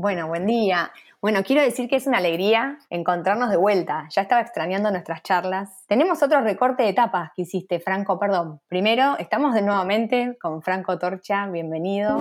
Bueno, 0.00 0.28
buen 0.28 0.46
día. 0.46 0.92
Bueno, 1.20 1.42
quiero 1.42 1.60
decir 1.60 1.88
que 1.88 1.96
es 1.96 2.06
una 2.06 2.18
alegría 2.18 2.78
encontrarnos 2.88 3.50
de 3.50 3.56
vuelta. 3.56 4.06
Ya 4.10 4.22
estaba 4.22 4.40
extrañando 4.40 4.92
nuestras 4.92 5.24
charlas. 5.24 5.84
Tenemos 5.88 6.22
otro 6.22 6.40
recorte 6.40 6.84
de 6.84 6.90
etapas 6.90 7.32
que 7.34 7.42
hiciste, 7.42 7.80
Franco, 7.80 8.16
perdón. 8.16 8.60
Primero, 8.68 9.16
estamos 9.18 9.54
de 9.54 9.62
nuevamente 9.62 10.38
con 10.40 10.62
Franco 10.62 11.00
Torcha. 11.00 11.48
Bienvenido. 11.48 12.16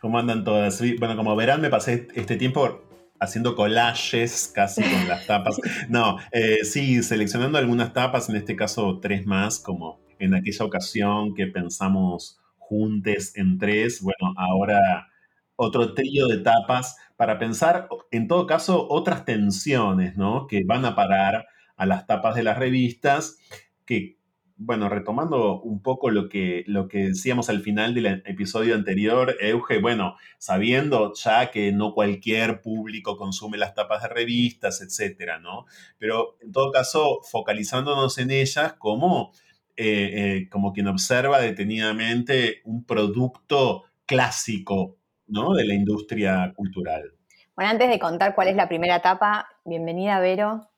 ¿Cómo 0.00 0.18
andan 0.18 0.42
todas? 0.42 0.82
Bueno, 0.98 1.16
como 1.16 1.36
verán, 1.36 1.60
me 1.60 1.70
pasé 1.70 2.08
este 2.16 2.36
tiempo 2.36 2.88
haciendo 3.20 3.54
collages 3.54 4.50
casi 4.54 4.82
con 4.82 5.08
las 5.08 5.26
tapas. 5.26 5.56
No, 5.88 6.18
eh, 6.32 6.64
sí, 6.64 7.02
seleccionando 7.02 7.58
algunas 7.58 7.92
tapas, 7.92 8.28
en 8.28 8.36
este 8.36 8.56
caso 8.56 9.00
tres 9.00 9.26
más, 9.26 9.58
como 9.58 10.00
en 10.18 10.34
aquella 10.34 10.64
ocasión 10.64 11.34
que 11.34 11.46
pensamos 11.46 12.38
juntes 12.58 13.36
en 13.36 13.58
tres. 13.58 14.02
Bueno, 14.02 14.34
ahora 14.36 15.08
otro 15.56 15.94
trío 15.94 16.28
de 16.28 16.38
tapas 16.38 16.96
para 17.16 17.38
pensar, 17.38 17.88
en 18.10 18.28
todo 18.28 18.46
caso, 18.46 18.86
otras 18.88 19.24
tensiones, 19.24 20.16
¿no? 20.16 20.46
Que 20.46 20.62
van 20.64 20.84
a 20.84 20.94
parar 20.94 21.46
a 21.76 21.86
las 21.86 22.06
tapas 22.06 22.34
de 22.36 22.44
las 22.44 22.58
revistas, 22.58 23.38
que 23.84 24.17
bueno, 24.58 24.88
retomando 24.88 25.60
un 25.60 25.80
poco 25.80 26.10
lo 26.10 26.28
que, 26.28 26.64
lo 26.66 26.88
que 26.88 27.08
decíamos 27.08 27.48
al 27.48 27.60
final 27.60 27.94
del 27.94 28.06
episodio 28.26 28.74
anterior, 28.74 29.36
Euge, 29.40 29.78
bueno, 29.78 30.16
sabiendo 30.38 31.12
ya 31.14 31.52
que 31.52 31.70
no 31.70 31.94
cualquier 31.94 32.60
público 32.60 33.16
consume 33.16 33.56
las 33.56 33.74
tapas 33.74 34.02
de 34.02 34.08
revistas, 34.08 34.80
etcétera, 34.82 35.38
¿no? 35.38 35.66
Pero 35.98 36.36
en 36.40 36.50
todo 36.50 36.72
caso, 36.72 37.20
focalizándonos 37.22 38.18
en 38.18 38.32
ellas 38.32 38.72
como, 38.74 39.30
eh, 39.76 40.10
eh, 40.14 40.48
como 40.50 40.72
quien 40.72 40.88
observa 40.88 41.38
detenidamente 41.38 42.60
un 42.64 42.84
producto 42.84 43.84
clásico, 44.06 44.96
¿no? 45.28 45.54
De 45.54 45.64
la 45.64 45.74
industria 45.74 46.52
cultural. 46.56 47.12
Bueno, 47.54 47.70
antes 47.70 47.88
de 47.88 47.98
contar 48.00 48.34
cuál 48.34 48.48
es 48.48 48.56
la 48.56 48.68
primera 48.68 48.96
etapa, 48.96 49.46
bienvenida, 49.64 50.18
Vero. 50.18 50.68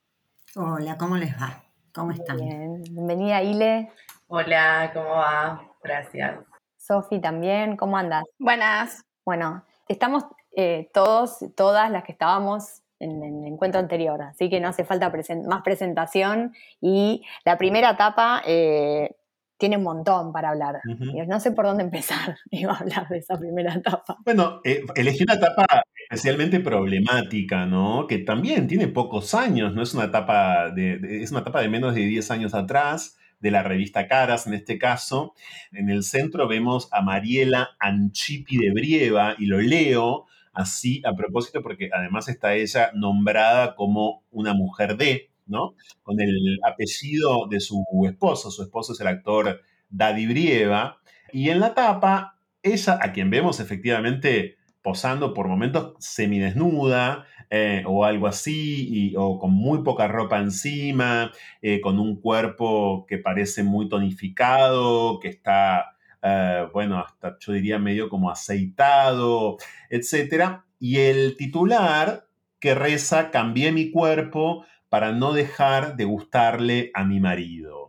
Hola, 0.55 0.97
¿cómo 0.97 1.17
les 1.17 1.33
va? 1.33 1.70
¿Cómo 1.93 2.11
están? 2.11 2.37
Bien. 2.37 2.83
Bienvenida, 2.83 3.43
Ile. 3.43 3.91
Hola, 4.27 4.91
¿cómo 4.93 5.09
va? 5.09 5.61
Gracias. 5.83 6.39
Sofi 6.77 7.19
también, 7.19 7.75
¿cómo 7.75 7.97
andas? 7.97 8.23
Buenas. 8.39 9.03
Bueno, 9.25 9.65
estamos 9.89 10.23
eh, 10.55 10.89
todos, 10.93 11.39
todas 11.55 11.91
las 11.91 12.05
que 12.05 12.13
estábamos 12.13 12.81
en, 12.99 13.21
el 13.23 13.45
encuentro 13.45 13.81
anterior, 13.81 14.21
así 14.21 14.49
que 14.49 14.61
no 14.61 14.69
hace 14.69 14.85
falta 14.85 15.11
más 15.45 15.61
presentación. 15.63 16.53
Y 16.79 17.25
la 17.43 17.57
primera 17.57 17.91
etapa 17.91 18.41
eh, 18.45 19.17
tiene 19.57 19.75
un 19.75 19.83
montón 19.83 20.31
para 20.31 20.49
hablar. 20.49 20.79
No 21.27 21.39
sé 21.41 21.51
por 21.51 21.65
dónde 21.65 21.83
empezar, 21.83 22.37
iba 22.51 22.71
a 22.71 22.77
hablar 22.77 23.09
de 23.09 23.17
esa 23.17 23.37
primera 23.37 23.73
etapa. 23.73 24.17
Bueno, 24.23 24.61
eh, 24.63 24.81
elegí 24.95 25.23
una 25.23 25.33
etapa 25.33 25.65
especialmente 26.11 26.59
problemática, 26.59 27.65
¿no? 27.65 28.05
Que 28.05 28.17
también 28.17 28.67
tiene 28.67 28.89
pocos 28.89 29.33
años, 29.33 29.73
¿no? 29.73 29.81
Es 29.81 29.93
una 29.93 30.05
etapa 30.05 30.69
de, 30.69 30.99
es 31.23 31.31
una 31.31 31.39
etapa 31.39 31.61
de 31.61 31.69
menos 31.69 31.95
de 31.95 32.01
10 32.01 32.31
años 32.31 32.53
atrás, 32.53 33.17
de 33.39 33.49
la 33.49 33.63
revista 33.63 34.07
Caras 34.09 34.45
en 34.45 34.53
este 34.53 34.77
caso. 34.77 35.33
En 35.71 35.89
el 35.89 36.03
centro 36.03 36.49
vemos 36.49 36.89
a 36.91 37.01
Mariela 37.01 37.69
Anchipi 37.79 38.57
de 38.57 38.71
Brieva, 38.73 39.35
y 39.39 39.45
lo 39.45 39.61
leo 39.61 40.25
así 40.51 41.01
a 41.05 41.15
propósito 41.15 41.63
porque 41.63 41.89
además 41.93 42.27
está 42.27 42.55
ella 42.55 42.91
nombrada 42.93 43.73
como 43.75 44.25
una 44.31 44.53
mujer 44.53 44.97
de, 44.97 45.31
¿no? 45.45 45.75
Con 46.03 46.19
el 46.19 46.59
apellido 46.67 47.47
de 47.49 47.61
su 47.61 47.85
esposo, 48.05 48.51
su 48.51 48.63
esposo 48.63 48.91
es 48.91 48.99
el 48.99 49.07
actor 49.07 49.61
Daddy 49.89 50.27
Brieva, 50.27 50.97
y 51.31 51.51
en 51.51 51.61
la 51.61 51.73
tapa, 51.73 52.37
ella, 52.63 52.99
a 53.01 53.13
quien 53.13 53.29
vemos 53.29 53.61
efectivamente 53.61 54.57
posando 54.81 55.33
por 55.33 55.47
momentos 55.47 55.93
semidesnuda 55.99 57.25
eh, 57.49 57.83
o 57.85 58.05
algo 58.05 58.27
así, 58.27 59.13
o 59.17 59.37
con 59.39 59.51
muy 59.51 59.83
poca 59.83 60.07
ropa 60.07 60.39
encima, 60.39 61.31
eh, 61.61 61.81
con 61.81 61.99
un 61.99 62.19
cuerpo 62.19 63.05
que 63.07 63.17
parece 63.17 63.63
muy 63.63 63.89
tonificado, 63.89 65.19
que 65.19 65.29
está, 65.29 65.97
eh, 66.21 66.67
bueno, 66.73 66.99
hasta 66.99 67.37
yo 67.39 67.53
diría 67.53 67.77
medio 67.79 68.09
como 68.09 68.31
aceitado, 68.31 69.57
etc. 69.89 70.61
Y 70.79 70.97
el 70.97 71.35
titular 71.37 72.25
que 72.59 72.75
reza, 72.75 73.31
cambié 73.31 73.71
mi 73.71 73.91
cuerpo 73.91 74.65
para 74.89 75.11
no 75.11 75.33
dejar 75.33 75.95
de 75.95 76.05
gustarle 76.05 76.91
a 76.93 77.03
mi 77.05 77.19
marido 77.19 77.80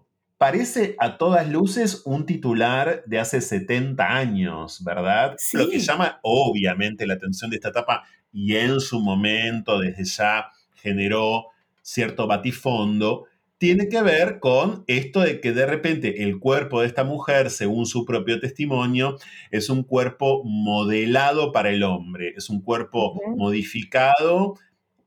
parece 0.42 0.96
a 0.98 1.18
todas 1.18 1.48
luces 1.48 2.02
un 2.04 2.26
titular 2.26 3.04
de 3.06 3.20
hace 3.20 3.40
70 3.40 4.04
años, 4.04 4.82
¿verdad? 4.82 5.36
Lo 5.52 5.70
que 5.70 5.78
llama 5.78 6.18
obviamente 6.24 7.06
la 7.06 7.14
atención 7.14 7.48
de 7.48 7.58
esta 7.58 7.68
etapa 7.68 8.02
y 8.32 8.56
en 8.56 8.80
su 8.80 8.98
momento 8.98 9.78
desde 9.78 10.02
ya 10.02 10.48
generó 10.74 11.44
cierto 11.80 12.26
batifondo, 12.26 13.26
tiene 13.56 13.88
que 13.88 14.02
ver 14.02 14.40
con 14.40 14.82
esto 14.88 15.20
de 15.20 15.40
que 15.40 15.52
de 15.52 15.64
repente 15.64 16.24
el 16.24 16.40
cuerpo 16.40 16.80
de 16.80 16.88
esta 16.88 17.04
mujer, 17.04 17.48
según 17.48 17.86
su 17.86 18.04
propio 18.04 18.40
testimonio, 18.40 19.18
es 19.52 19.70
un 19.70 19.84
cuerpo 19.84 20.42
modelado 20.44 21.52
para 21.52 21.70
el 21.70 21.84
hombre, 21.84 22.34
es 22.36 22.50
un 22.50 22.62
cuerpo 22.62 23.20
modificado, 23.36 24.58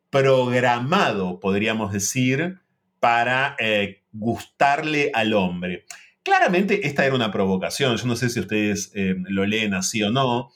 programado, 0.09 1.41
podríamos 1.41 1.91
decir, 1.91 2.61
para 3.05 3.55
eh, 3.59 4.01
gustarle 4.11 5.11
al 5.13 5.33
hombre. 5.33 5.85
Claramente 6.23 6.87
esta 6.87 7.05
era 7.05 7.13
una 7.13 7.31
provocación, 7.31 7.95
yo 7.97 8.07
no 8.07 8.15
sé 8.15 8.31
si 8.31 8.39
ustedes 8.39 8.91
eh, 8.95 9.13
lo 9.29 9.45
leen 9.45 9.75
así 9.75 10.01
o 10.01 10.09
no, 10.09 10.49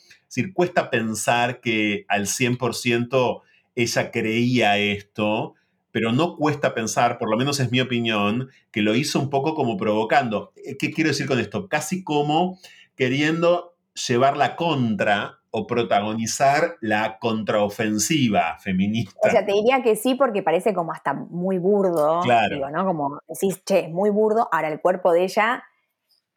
cuesta 0.56 0.90
pensar 0.90 1.62
que 1.62 2.06
al 2.08 2.26
100% 2.26 3.42
ella 3.76 4.10
creía 4.10 4.80
esto, 4.80 5.54
pero 5.92 6.12
no 6.12 6.38
cuesta 6.38 6.74
pensar, 6.74 7.20
por 7.20 7.30
lo 7.30 7.38
menos 7.38 7.60
es 7.60 7.70
mi 7.70 7.82
opinión, 7.82 8.50
que 8.72 8.81
lo 8.81 8.96
hizo 8.96 9.20
un 9.20 9.30
poco 9.30 9.54
como 9.54 9.78
provocando. 9.78 10.52
Eh, 10.56 10.76
¿Qué 10.76 10.90
quiero 10.90 11.12
decir 11.12 11.28
con 11.28 11.38
esto? 11.40 11.68
Casi 11.70 12.04
como 12.04 12.58
queriendo 12.96 13.76
llevar 14.08 14.38
la 14.38 14.56
contra 14.56 15.38
o 15.52 15.66
protagonizar 15.66 16.78
la 16.82 17.18
contraofensiva 17.20 18.58
feminista. 18.60 19.20
O 19.24 19.30
sea, 19.30 19.46
te 19.46 19.54
diría 19.54 19.82
que 19.82 19.96
sí 19.96 20.16
porque 20.16 20.44
parece 20.44 20.74
como 20.74 20.92
hasta 20.92 21.14
muy 21.14 21.58
burdo. 21.58 22.22
Claro. 22.22 22.56
Digo, 22.56 22.70
¿no? 22.70 22.86
Como 22.86 23.20
decís, 23.28 23.64
che, 23.66 23.86
es 23.86 23.90
muy 23.90 24.10
burdo. 24.10 24.48
Ahora 24.52 24.68
el 24.68 24.80
cuerpo 24.80 25.12
de 25.12 25.24
ella 25.24 25.64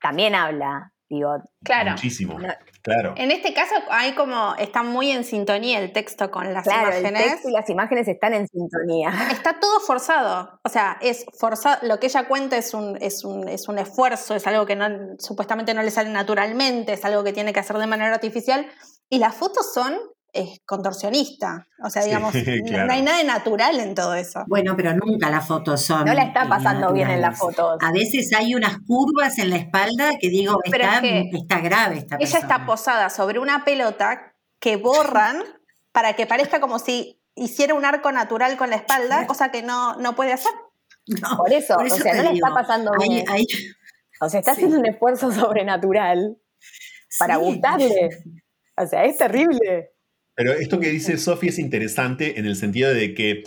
también 0.00 0.34
habla. 0.34 0.92
Digo, 1.12 1.36
claro. 1.62 1.90
Muchísimo. 1.90 2.38
Claro. 2.80 3.12
En 3.18 3.30
este 3.30 3.52
caso 3.52 3.74
hay 3.90 4.12
como, 4.14 4.54
está 4.56 4.82
muy 4.82 5.10
en 5.10 5.24
sintonía 5.24 5.78
el 5.78 5.92
texto 5.92 6.30
con 6.30 6.54
las 6.54 6.64
claro, 6.64 6.88
imágenes. 6.88 7.22
El 7.22 7.30
texto 7.30 7.48
y 7.50 7.52
las 7.52 7.68
imágenes 7.68 8.08
están 8.08 8.32
en 8.32 8.48
sintonía. 8.48 9.12
Está 9.30 9.60
todo 9.60 9.78
forzado. 9.80 10.58
O 10.64 10.70
sea, 10.70 10.96
es 11.02 11.26
forzado. 11.38 11.86
Lo 11.86 12.00
que 12.00 12.06
ella 12.06 12.26
cuenta 12.26 12.56
es 12.56 12.72
un, 12.72 12.96
es 13.02 13.26
un, 13.26 13.46
es 13.46 13.68
un 13.68 13.78
esfuerzo, 13.78 14.34
es 14.34 14.46
algo 14.46 14.64
que 14.64 14.74
no, 14.74 14.88
supuestamente 15.18 15.74
no 15.74 15.82
le 15.82 15.90
sale 15.90 16.08
naturalmente, 16.08 16.94
es 16.94 17.04
algo 17.04 17.22
que 17.22 17.34
tiene 17.34 17.52
que 17.52 17.60
hacer 17.60 17.76
de 17.76 17.86
manera 17.86 18.14
artificial. 18.14 18.66
Y 19.12 19.18
las 19.18 19.34
fotos 19.34 19.74
son 19.74 19.94
eh, 20.32 20.60
contorsionistas. 20.64 21.66
O 21.84 21.90
sea, 21.90 22.02
digamos, 22.02 22.32
no 22.70 22.92
hay 22.92 23.02
nada 23.02 23.18
de 23.18 23.24
natural 23.24 23.78
en 23.78 23.94
todo 23.94 24.14
eso. 24.14 24.42
Bueno, 24.46 24.74
pero 24.74 24.94
nunca 24.94 25.28
las 25.28 25.46
fotos 25.46 25.82
son. 25.82 26.06
No 26.06 26.14
la 26.14 26.22
está 26.22 26.48
pasando 26.48 26.90
bien 26.94 27.10
en 27.10 27.20
las 27.20 27.38
fotos. 27.38 27.76
A 27.82 27.92
veces 27.92 28.32
hay 28.32 28.54
unas 28.54 28.78
curvas 28.86 29.38
en 29.38 29.50
la 29.50 29.56
espalda 29.56 30.12
que 30.18 30.30
digo, 30.30 30.60
está, 30.64 31.02
está, 31.04 31.60
grave 31.60 31.98
esta 31.98 32.16
Ella 32.18 32.38
está 32.38 32.64
posada 32.64 33.10
sobre 33.10 33.38
una 33.38 33.66
pelota 33.66 34.34
que 34.58 34.76
borran 34.76 35.42
para 35.92 36.16
que 36.16 36.26
parezca 36.26 36.58
como 36.58 36.78
si 36.78 37.20
hiciera 37.34 37.74
un 37.74 37.84
arco 37.84 38.12
natural 38.12 38.56
con 38.56 38.70
la 38.70 38.76
espalda, 38.76 39.26
cosa 39.26 39.50
que 39.50 39.62
no, 39.62 39.96
no 39.96 40.16
puede 40.16 40.32
hacer. 40.32 40.52
por 41.36 41.52
eso, 41.52 41.76
o 41.76 41.86
sea, 41.86 42.14
no 42.14 42.22
le 42.22 42.32
está 42.32 42.54
pasando 42.54 42.92
bien. 42.98 43.26
o 44.22 44.28
sea, 44.30 44.40
está 44.40 44.52
haciendo 44.52 44.78
un 44.78 44.86
esfuerzo 44.86 45.30
sobrenatural 45.32 46.38
para 47.18 47.36
gustarle. 47.36 48.08
O 48.76 48.86
sea, 48.86 49.04
es 49.04 49.18
terrible. 49.18 49.90
Pero 50.34 50.52
esto 50.52 50.80
que 50.80 50.88
dice 50.88 51.18
Sofía 51.18 51.50
es 51.50 51.58
interesante 51.58 52.38
en 52.38 52.46
el 52.46 52.56
sentido 52.56 52.92
de 52.92 53.14
que 53.14 53.42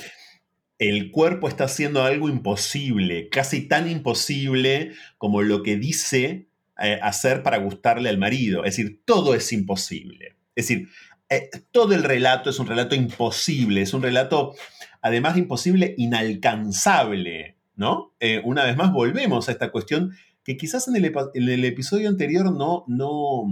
el 0.77 1.11
cuerpo 1.11 1.47
está 1.47 1.65
haciendo 1.65 2.03
algo 2.03 2.29
imposible, 2.29 3.29
casi 3.29 3.67
tan 3.67 3.89
imposible 3.89 4.91
como 5.17 5.41
lo 5.41 5.63
que 5.63 5.77
dice 5.77 6.47
eh, 6.79 6.99
hacer 7.01 7.43
para 7.43 7.57
gustarle 7.57 8.09
al 8.09 8.17
marido. 8.17 8.65
Es 8.65 8.75
decir, 8.75 9.01
todo 9.05 9.33
es 9.33 9.51
imposible. 9.53 10.35
Es 10.55 10.67
decir, 10.67 10.89
eh, 11.29 11.49
todo 11.71 11.95
el 11.95 12.03
relato 12.03 12.49
es 12.49 12.59
un 12.59 12.67
relato 12.67 12.95
imposible, 12.95 13.81
es 13.81 13.93
un 13.93 14.03
relato, 14.03 14.53
además 15.01 15.35
de 15.35 15.41
imposible, 15.41 15.95
inalcanzable, 15.97 17.55
¿no? 17.75 18.13
Eh, 18.19 18.41
una 18.43 18.63
vez 18.65 18.77
más 18.77 18.91
volvemos 18.91 19.47
a 19.47 19.53
esta 19.53 19.71
cuestión 19.71 20.13
que 20.43 20.57
quizás 20.57 20.87
en 20.87 20.97
el, 20.97 21.05
en 21.05 21.49
el 21.49 21.65
episodio 21.65 22.09
anterior 22.09 22.51
no, 22.51 22.83
no, 22.87 23.45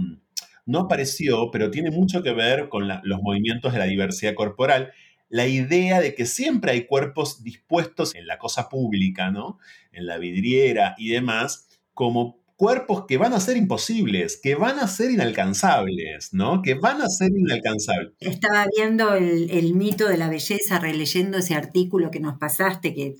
no 0.66 0.80
apareció, 0.80 1.50
pero 1.50 1.70
tiene 1.70 1.90
mucho 1.90 2.22
que 2.22 2.32
ver 2.32 2.68
con 2.68 2.88
los 2.88 3.22
movimientos 3.22 3.72
de 3.72 3.78
la 3.78 3.86
diversidad 3.86 4.34
corporal. 4.34 4.92
la 5.30 5.46
idea 5.48 6.00
de 6.00 6.14
que 6.14 6.26
siempre 6.26 6.72
hay 6.72 6.86
cuerpos 6.86 7.42
dispuestos 7.42 8.14
en 8.14 8.26
la 8.26 8.38
cosa 8.38 8.68
pública, 8.68 9.30
¿no? 9.30 9.58
En 9.90 10.06
la 10.06 10.18
vidriera 10.18 10.94
y 10.98 11.08
demás, 11.08 11.66
como 11.92 12.44
cuerpos 12.56 13.06
que 13.06 13.18
van 13.18 13.32
a 13.32 13.40
ser 13.40 13.56
imposibles, 13.56 14.38
que 14.40 14.54
van 14.54 14.78
a 14.78 14.86
ser 14.86 15.10
inalcanzables, 15.10 16.32
¿no? 16.32 16.62
Que 16.62 16.74
van 16.74 17.00
a 17.02 17.08
ser 17.08 17.30
inalcanzables. 17.36 18.12
Estaba 18.20 18.66
viendo 18.76 19.14
el, 19.14 19.74
mito 19.74 20.08
de 20.08 20.18
la 20.18 20.28
belleza, 20.28 20.78
releyendo 20.78 21.38
ese 21.38 21.54
artículo 21.54 22.10
que 22.10 22.20
nos 22.20 22.38
pasaste, 22.38 22.94
que 22.94 23.14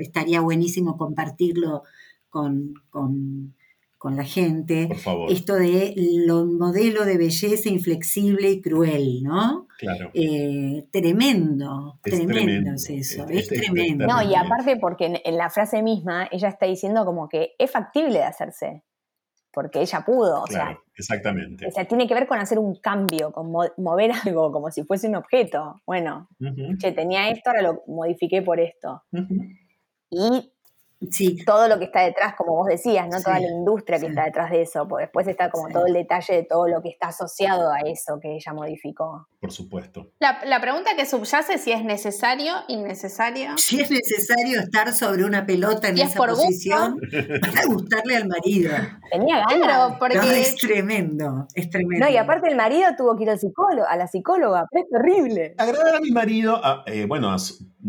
estaría 0.00 0.40
buenísimo 0.40 0.96
compartirlo 0.96 1.82
con, 2.30 2.74
con 2.88 3.54
con 3.98 4.16
la 4.16 4.24
gente. 4.24 4.86
Por 4.86 4.96
favor. 4.98 5.32
Esto 5.32 5.56
de 5.56 5.92
lo 5.96 6.46
modelo 6.46 7.04
de 7.04 7.18
belleza 7.18 7.68
inflexible 7.68 8.48
y 8.50 8.62
cruel, 8.62 9.22
¿no? 9.22 9.66
Claro. 9.78 10.10
Eh, 10.14 10.86
tremendo, 10.92 11.98
tremendo, 12.02 12.72
es 12.74 12.88
eso, 12.90 13.26
es, 13.28 13.48
tremendo. 13.48 14.06
No, 14.06 14.22
y 14.22 14.34
aparte 14.34 14.76
porque 14.76 15.20
en, 15.22 15.36
la 15.36 15.50
frase 15.50 15.82
misma 15.82 16.28
ella 16.30 16.48
está 16.48 16.66
diciendo 16.66 17.04
como 17.04 17.28
que 17.28 17.54
es 17.58 17.70
factible 17.70 18.18
de 18.18 18.24
hacerse, 18.24 18.84
porque 19.52 19.80
ella 19.80 20.04
pudo, 20.06 20.42
o 20.42 20.46
sea. 20.46 20.78
Exactamente. 20.96 21.66
O 21.66 21.70
sea, 21.70 21.84
tiene 21.84 22.08
que 22.08 22.14
ver 22.14 22.26
con 22.26 22.38
hacer 22.38 22.58
un 22.58 22.76
cambio, 22.76 23.32
con 23.32 23.52
mover 23.52 24.10
algo 24.24 24.50
como 24.50 24.70
si 24.70 24.82
fuese 24.84 25.08
un 25.08 25.16
objeto. 25.16 25.80
Bueno, 25.86 26.28
che, 26.78 26.92
tenía 26.92 27.30
esto, 27.30 27.50
ahora 27.50 27.62
lo 27.62 27.82
modifiqué 27.86 28.42
por 28.42 28.58
esto. 28.60 29.02
Y 30.10 30.52
Sí. 31.10 31.44
todo 31.44 31.68
lo 31.68 31.78
que 31.78 31.84
está 31.84 32.02
detrás, 32.02 32.34
como 32.36 32.56
vos 32.56 32.66
decías, 32.66 33.06
¿no? 33.08 33.22
Toda 33.22 33.38
la 33.38 33.48
industria 33.48 34.00
que 34.00 34.06
está 34.06 34.24
detrás 34.24 34.50
de 34.50 34.62
eso, 34.62 34.86
porque 34.88 35.04
después 35.04 35.28
está 35.28 35.50
como 35.50 35.68
todo 35.68 35.86
el 35.86 35.92
detalle 35.92 36.34
de 36.34 36.42
todo 36.42 36.66
lo 36.66 36.82
que 36.82 36.88
está 36.88 37.08
asociado 37.08 37.70
a 37.72 37.80
eso 37.80 38.18
que 38.20 38.34
ella 38.34 38.52
modificó. 38.52 39.28
Por 39.40 39.52
supuesto. 39.52 40.10
La, 40.18 40.60
pregunta 40.60 40.96
que 40.96 41.06
subyace 41.06 41.54
es 41.54 41.60
si 41.62 41.72
es 41.72 41.84
necesario, 41.84 42.52
innecesario. 42.66 43.56
Si 43.58 43.80
es 43.80 43.90
necesario 43.90 44.60
estar 44.60 44.92
sobre 44.92 45.24
una 45.24 45.46
pelota 45.46 45.88
en 45.88 45.98
esa 45.98 46.18
posición 46.18 46.98
para 47.40 47.66
gustarle 47.66 48.16
al 48.16 48.26
marido. 48.26 48.72
Tenía 49.10 49.44
ganas. 49.48 49.96
porque... 49.98 50.18
es 50.18 50.56
tremendo, 50.56 51.46
es 51.54 51.70
tremendo. 51.70 52.06
No, 52.06 52.10
y 52.10 52.16
aparte 52.16 52.48
el 52.48 52.56
marido 52.56 52.88
tuvo 52.96 53.16
que 53.16 53.22
ir 53.22 53.30
al 53.30 53.38
psicólogo, 53.38 53.86
a 53.88 53.96
la 53.96 54.08
psicóloga, 54.08 54.66
es 54.72 54.84
terrible. 54.90 55.54
Agradar 55.58 55.96
a 55.96 56.00
mi 56.00 56.10
marido, 56.10 56.60
eh, 56.86 57.06
bueno, 57.06 57.30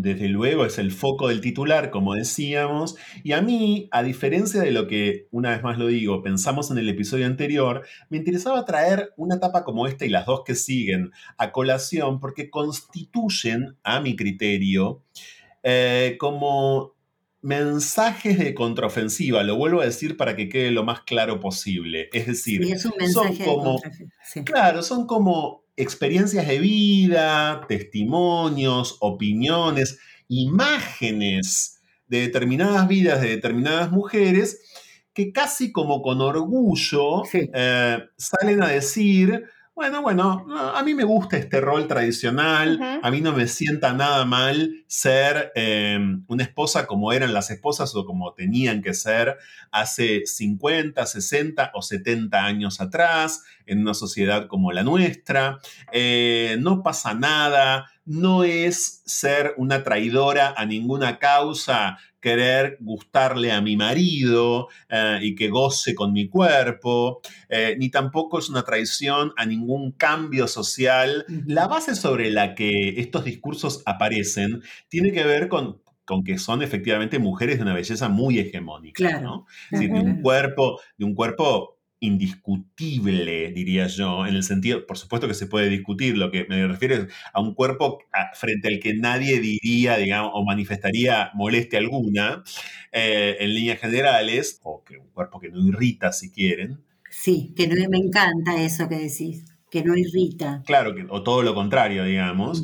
desde 0.01 0.29
luego 0.29 0.65
es 0.65 0.77
el 0.77 0.91
foco 0.91 1.27
del 1.27 1.41
titular, 1.41 1.89
como 1.89 2.15
decíamos, 2.15 2.95
y 3.23 3.33
a 3.33 3.41
mí, 3.41 3.89
a 3.91 4.01
diferencia 4.01 4.61
de 4.61 4.71
lo 4.71 4.87
que, 4.87 5.27
una 5.31 5.51
vez 5.51 5.61
más 5.61 5.77
lo 5.77 5.87
digo, 5.87 6.23
pensamos 6.23 6.71
en 6.71 6.77
el 6.77 6.87
episodio 6.87 7.25
anterior, 7.25 7.85
me 8.09 8.17
interesaba 8.17 8.63
traer 8.63 9.13
una 9.17 9.35
etapa 9.35 9.65
como 9.65 9.87
esta 9.87 10.05
y 10.05 10.09
las 10.09 10.25
dos 10.25 10.43
que 10.45 10.55
siguen 10.55 11.11
a 11.37 11.51
colación 11.51 12.21
porque 12.21 12.49
constituyen, 12.49 13.75
a 13.83 13.99
mi 13.99 14.15
criterio, 14.15 15.03
eh, 15.63 16.15
como 16.17 16.95
mensajes 17.41 18.37
de 18.37 18.53
contraofensiva, 18.53 19.43
lo 19.43 19.57
vuelvo 19.57 19.81
a 19.81 19.85
decir 19.85 20.15
para 20.15 20.35
que 20.35 20.47
quede 20.49 20.71
lo 20.71 20.83
más 20.83 21.01
claro 21.01 21.39
posible. 21.39 22.09
Es 22.13 22.27
decir, 22.27 22.77
son 22.79 22.93
como, 23.37 23.81
claro, 24.45 24.81
son 24.81 25.07
como 25.07 25.63
experiencias 25.79 26.47
de 26.47 26.59
vida, 26.59 27.65
testimonios, 27.67 28.97
opiniones, 28.99 29.99
imágenes 30.27 31.81
de 32.07 32.21
determinadas 32.21 32.87
vidas 32.87 33.21
de 33.21 33.29
determinadas 33.29 33.91
mujeres 33.91 34.61
que 35.13 35.31
casi 35.31 35.71
como 35.71 36.01
con 36.01 36.21
orgullo 36.21 37.23
eh, 37.33 37.99
salen 38.17 38.63
a 38.63 38.67
decir, 38.67 39.45
bueno, 39.79 40.01
bueno, 40.01 40.45
a 40.75 40.83
mí 40.83 40.93
me 40.93 41.05
gusta 41.05 41.37
este 41.37 41.61
rol 41.61 41.87
tradicional, 41.87 42.99
a 43.01 43.09
mí 43.09 43.21
no 43.21 43.31
me 43.31 43.47
sienta 43.47 43.93
nada 43.93 44.25
mal 44.25 44.83
ser 44.87 45.53
em, 45.55 46.25
una 46.27 46.43
esposa 46.43 46.85
como 46.85 47.13
eran 47.13 47.31
las 47.31 47.49
esposas 47.49 47.95
o 47.95 48.03
como 48.03 48.33
tenían 48.33 48.81
que 48.81 48.93
ser 48.93 49.37
hace 49.71 50.25
50, 50.25 51.05
60 51.05 51.71
o 51.73 51.81
70 51.81 52.43
años 52.43 52.81
atrás, 52.81 53.45
en 53.65 53.79
una 53.79 53.93
sociedad 53.93 54.47
como 54.47 54.73
la 54.73 54.83
nuestra. 54.83 55.59
Eh, 55.93 56.57
no 56.59 56.83
pasa 56.83 57.13
nada, 57.13 57.89
no 58.03 58.43
es 58.43 59.01
ser 59.05 59.53
una 59.55 59.83
traidora 59.83 60.53
a 60.57 60.65
ninguna 60.65 61.19
causa, 61.19 61.99
querer 62.19 62.77
gustarle 62.79 63.51
a 63.51 63.61
mi 63.61 63.75
marido 63.77 64.67
eh, 64.89 65.19
y 65.21 65.35
que 65.35 65.49
goce 65.49 65.95
con 65.95 66.13
mi 66.13 66.27
cuerpo, 66.27 67.21
eh, 67.49 67.75
ni 67.77 67.89
tampoco 67.89 68.39
es 68.39 68.49
una 68.49 68.63
traición 68.63 69.33
a 69.37 69.45
ningún 69.45 69.91
cambio 69.91 70.47
social. 70.47 71.25
La 71.45 71.67
base 71.67 71.95
sobre 71.95 72.31
la 72.31 72.55
que 72.55 72.99
estos 72.99 73.23
discursos 73.23 73.81
aparecen 73.85 74.61
tiene 74.87 75.11
que 75.11 75.23
ver 75.23 75.47
con, 75.47 75.81
con 76.05 76.23
que 76.23 76.37
son 76.37 76.61
efectivamente 76.61 77.19
mujeres 77.19 77.57
de 77.57 77.63
una 77.63 77.73
belleza 77.73 78.09
muy 78.09 78.39
hegemónica, 78.39 79.19
¿no? 79.19 79.45
de 79.71 79.87
un 79.87 80.21
cuerpo, 80.21 80.79
de 80.97 81.05
un 81.05 81.15
cuerpo 81.15 81.78
indiscutible, 81.99 83.51
diría 83.51 83.87
yo, 83.87 84.25
en 84.25 84.35
el 84.35 84.43
sentido, 84.43 84.85
por 84.85 84.97
supuesto 84.97 85.27
que 85.27 85.33
se 85.33 85.47
puede 85.47 85.69
discutir, 85.69 86.17
lo 86.17 86.31
que 86.31 86.45
me 86.47 86.65
refiero 86.67 86.95
es 86.95 87.07
a 87.33 87.41
un 87.41 87.53
cuerpo 87.53 87.99
frente 88.33 88.67
al 88.67 88.79
que 88.79 88.93
nadie 88.93 89.39
diría, 89.39 89.97
digamos, 89.97 90.31
o 90.33 90.45
manifestaría 90.45 91.31
molestia 91.33 91.79
alguna, 91.79 92.43
eh, 92.91 93.37
en 93.39 93.53
líneas 93.53 93.79
generales, 93.79 94.59
o 94.63 94.83
que 94.83 94.97
un 94.97 95.09
cuerpo 95.09 95.39
que 95.39 95.49
no 95.49 95.67
irrita, 95.67 96.11
si 96.11 96.31
quieren. 96.31 96.79
Sí, 97.09 97.53
que 97.55 97.67
no, 97.67 97.75
me 97.89 97.97
encanta 97.97 98.61
eso 98.61 98.87
que 98.87 98.97
decís 98.97 99.43
que 99.69 99.83
no 99.83 99.95
irrita. 99.95 100.63
Claro, 100.65 100.93
o 101.09 101.23
todo 101.23 101.43
lo 101.43 101.53
contrario, 101.53 102.03
digamos. 102.03 102.63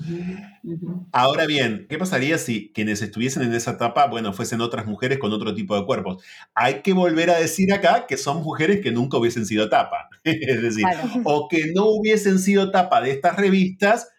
Ahora 1.12 1.46
bien, 1.46 1.86
¿qué 1.90 1.98
pasaría 1.98 2.38
si 2.38 2.72
quienes 2.74 3.02
estuviesen 3.02 3.44
en 3.44 3.54
esa 3.54 3.72
etapa, 3.72 4.08
bueno, 4.08 4.34
fuesen 4.34 4.62
otras 4.62 4.86
mujeres 4.86 5.20
con 5.20 5.32
otro 5.32 5.54
tipo 5.54 5.76
de 5.80 5.86
cuerpos? 5.86 6.24
Hay 6.54 6.82
que 6.82 6.94
volver 6.94 7.30
a 7.30 7.38
decir 7.38 7.72
acá 7.74 8.08
que 8.08 8.18
son 8.18 8.44
mujeres 8.44 8.82
que 8.82 8.92
nunca 8.92 9.18
hubiesen 9.18 9.46
sido 9.46 9.70
tapa. 9.70 10.10
es 10.24 10.62
decir, 10.62 10.86
o 11.24 11.48
que 11.48 11.72
no 11.74 11.86
hubiesen 11.86 12.40
sido 12.40 12.72
tapa 12.72 13.02
de 13.02 13.12
estas 13.12 13.36
revistas, 13.36 14.10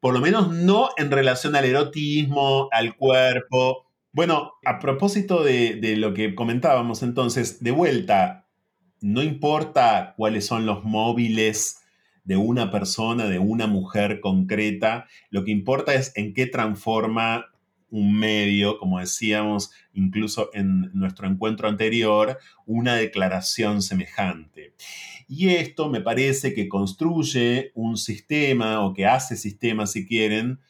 por 0.00 0.14
lo 0.14 0.20
menos 0.20 0.52
no 0.52 0.90
en 0.96 1.10
relación 1.10 1.56
al 1.56 1.64
erotismo, 1.64 2.68
al 2.70 2.96
cuerpo. 2.96 3.86
Bueno, 4.12 4.52
a 4.64 4.78
propósito 4.78 5.42
de, 5.42 5.76
de 5.76 5.96
lo 5.96 6.14
que 6.14 6.34
comentábamos 6.34 7.02
entonces, 7.02 7.62
de 7.62 7.72
vuelta, 7.72 8.46
no 9.00 9.22
importa 9.22 10.14
cuáles 10.16 10.46
son 10.46 10.66
los 10.66 10.84
móviles 10.84 11.82
de 12.26 12.36
una 12.36 12.70
persona, 12.70 13.26
de 13.26 13.38
una 13.38 13.66
mujer 13.66 14.20
concreta. 14.20 15.06
Lo 15.30 15.44
que 15.44 15.52
importa 15.52 15.94
es 15.94 16.12
en 16.16 16.34
qué 16.34 16.46
transforma 16.46 17.46
un 17.88 18.18
medio, 18.18 18.78
como 18.78 18.98
decíamos 18.98 19.70
incluso 19.92 20.50
en 20.52 20.90
nuestro 20.92 21.28
encuentro 21.28 21.68
anterior, 21.68 22.38
una 22.66 22.96
declaración 22.96 23.80
semejante. 23.80 24.74
Y 25.28 25.50
esto 25.50 25.88
me 25.88 26.00
parece 26.00 26.52
que 26.52 26.68
construye 26.68 27.70
un 27.74 27.96
sistema 27.96 28.84
o 28.84 28.92
que 28.92 29.06
hace 29.06 29.36
sistema, 29.36 29.86
si 29.86 30.06
quieren, 30.06 30.60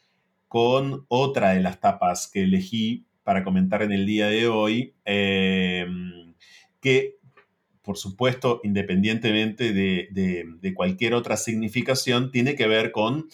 con 0.48 1.06
otra 1.08 1.50
de 1.50 1.60
las 1.62 1.80
tapas 1.80 2.30
que 2.30 2.42
elegí 2.42 3.06
para 3.24 3.42
comentar 3.42 3.82
en 3.82 3.92
el 3.92 4.06
día 4.06 4.28
de 4.28 4.46
hoy, 4.46 4.94
eh, 5.04 5.86
que 6.80 7.15
por 7.86 7.98
supuesto, 7.98 8.60
independientemente 8.64 9.72
de, 9.72 10.74
cualquier 10.74 11.14
otra 11.14 11.36
significación, 11.36 12.32
tiene 12.32 12.56
que 12.56 12.66
ver 12.66 12.90
con 12.90 13.28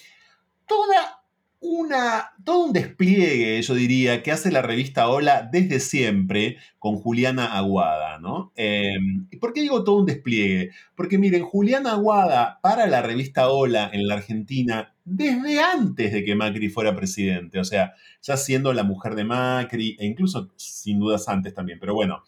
toda 0.67 1.23
una, 1.61 2.33
todo 2.45 2.67
un 2.67 2.73
despliegue, 2.75 3.63
yo 3.63 3.75
diría, 3.75 4.23
que 4.23 4.31
hace 4.31 4.53
la 4.53 4.61
revista 4.61 5.09
Hola 5.09 5.49
desde 5.51 5.81
siempre 5.81 6.59
con 6.79 6.97
Juliana 6.97 7.57
Aguada, 7.57 8.19
¿no? 8.19 8.53
¿Y 8.55 9.37
por 9.39 9.55
qué 9.55 9.63
digo 9.63 9.85
todo 9.85 9.97
un 9.97 10.07
despliegue? 10.07 10.73
Porque 10.95 11.17
miren, 11.17 11.45
Juliana 11.45 11.93
Aguada 11.93 12.61
para 12.61 12.87
la 12.87 13.01
revista 13.01 13.49
Hola 13.49 13.89
en 13.91 14.07
la 14.07 14.17
Argentina 14.17 14.93
desde 15.07 15.61
antes 15.61 16.13
de 16.13 16.25
que 16.25 16.35
Macri 16.35 16.69
fuera 16.69 16.95
presidente, 16.95 17.59
o 17.59 17.65
sea, 17.65 17.95
ya 18.21 18.37
siendo 18.37 18.75
la 18.75 18.85
mujer 18.85 19.15
de 19.15 19.25
Macri, 19.25 19.97
e 19.99 20.05
incluso 20.05 20.51
sin 20.57 21.01
dudas 21.01 21.27
antes 21.29 21.55
también, 21.55 21.79
pero 21.81 21.95
bueno, 21.95 22.23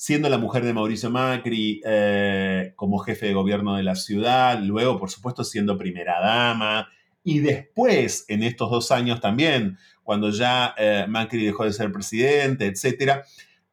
siendo 0.00 0.30
la 0.30 0.38
mujer 0.38 0.64
de 0.64 0.72
Mauricio 0.72 1.10
Macri 1.10 1.82
eh, 1.84 2.72
como 2.74 3.00
jefe 3.00 3.26
de 3.26 3.34
gobierno 3.34 3.76
de 3.76 3.82
la 3.82 3.94
ciudad, 3.94 4.58
luego, 4.58 4.98
por 4.98 5.10
supuesto, 5.10 5.44
siendo 5.44 5.76
primera 5.76 6.18
dama, 6.18 6.88
y 7.22 7.40
después, 7.40 8.24
en 8.28 8.42
estos 8.42 8.70
dos 8.70 8.92
años 8.92 9.20
también, 9.20 9.76
cuando 10.02 10.30
ya 10.30 10.74
eh, 10.78 11.04
Macri 11.06 11.44
dejó 11.44 11.64
de 11.64 11.74
ser 11.74 11.92
presidente, 11.92 12.64
etc., 12.64 13.20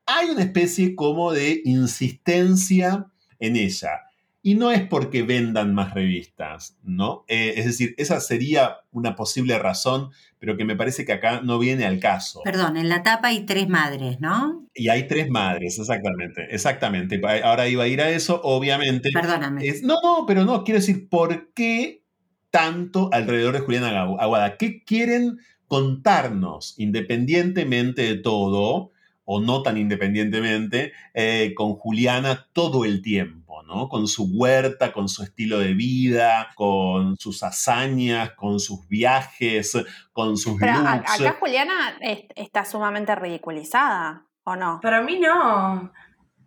hay 0.05 0.27
una 0.27 0.43
especie 0.43 0.95
como 0.95 1.31
de 1.31 1.61
insistencia 1.63 3.05
en 3.39 3.55
ella. 3.55 4.06
Y 4.47 4.55
no 4.55 4.71
es 4.71 4.87
porque 4.87 5.23
vendan 5.23 5.73
más 5.73 5.93
revistas, 5.93 6.77
¿no? 6.81 7.25
Eh, 7.27 7.55
es 7.57 7.65
decir, 7.65 7.93
esa 7.97 8.21
sería 8.21 8.77
una 8.91 9.13
posible 9.13 9.59
razón, 9.59 10.11
pero 10.39 10.55
que 10.55 10.63
me 10.63 10.77
parece 10.77 11.03
que 11.03 11.11
acá 11.11 11.41
no 11.41 11.59
viene 11.59 11.85
al 11.85 11.99
caso. 11.99 12.39
Perdón, 12.45 12.77
en 12.77 12.87
la 12.87 13.03
tapa 13.03 13.27
hay 13.27 13.45
tres 13.45 13.67
madres, 13.67 14.21
¿no? 14.21 14.65
Y 14.73 14.87
hay 14.87 15.05
tres 15.05 15.29
madres, 15.29 15.77
exactamente, 15.79 16.47
exactamente. 16.49 17.19
Ahora 17.43 17.67
iba 17.67 17.83
a 17.83 17.87
ir 17.89 17.99
a 18.01 18.09
eso, 18.09 18.39
obviamente. 18.41 19.09
Perdóname. 19.11 19.65
no, 19.83 19.97
no, 20.01 20.23
pero 20.25 20.45
no, 20.45 20.63
quiero 20.63 20.79
decir, 20.79 21.09
¿por 21.09 21.51
qué 21.51 22.05
tanto 22.49 23.09
alrededor 23.11 23.53
de 23.53 23.59
Juliana 23.59 24.03
Aguada? 24.03 24.55
¿Qué 24.55 24.81
quieren 24.85 25.39
contarnos, 25.67 26.73
independientemente 26.77 28.03
de 28.03 28.15
todo, 28.15 28.91
o 29.29 29.41
no 29.41 29.61
tan 29.61 29.77
independientemente, 29.77 30.93
eh, 31.13 31.53
con 31.53 31.73
Juliana 31.73 32.47
todo 32.53 32.85
el 32.85 33.01
tiempo, 33.01 33.61
¿no? 33.63 33.89
Con 33.89 34.07
su 34.07 34.23
huerta, 34.23 34.93
con 34.93 35.09
su 35.09 35.21
estilo 35.21 35.59
de 35.59 35.73
vida, 35.73 36.51
con 36.55 37.17
sus 37.17 37.43
hazañas, 37.43 38.31
con 38.31 38.61
sus 38.61 38.87
viajes, 38.87 39.77
con 40.13 40.37
sus 40.37 40.57
Pero 40.57 40.75
acá 40.75 41.35
Juliana 41.41 41.97
está 41.99 42.63
sumamente 42.63 43.13
ridiculizada, 43.15 44.25
¿o 44.45 44.55
no? 44.55 44.79
Para 44.81 45.01
mí 45.01 45.19
no. 45.19 45.91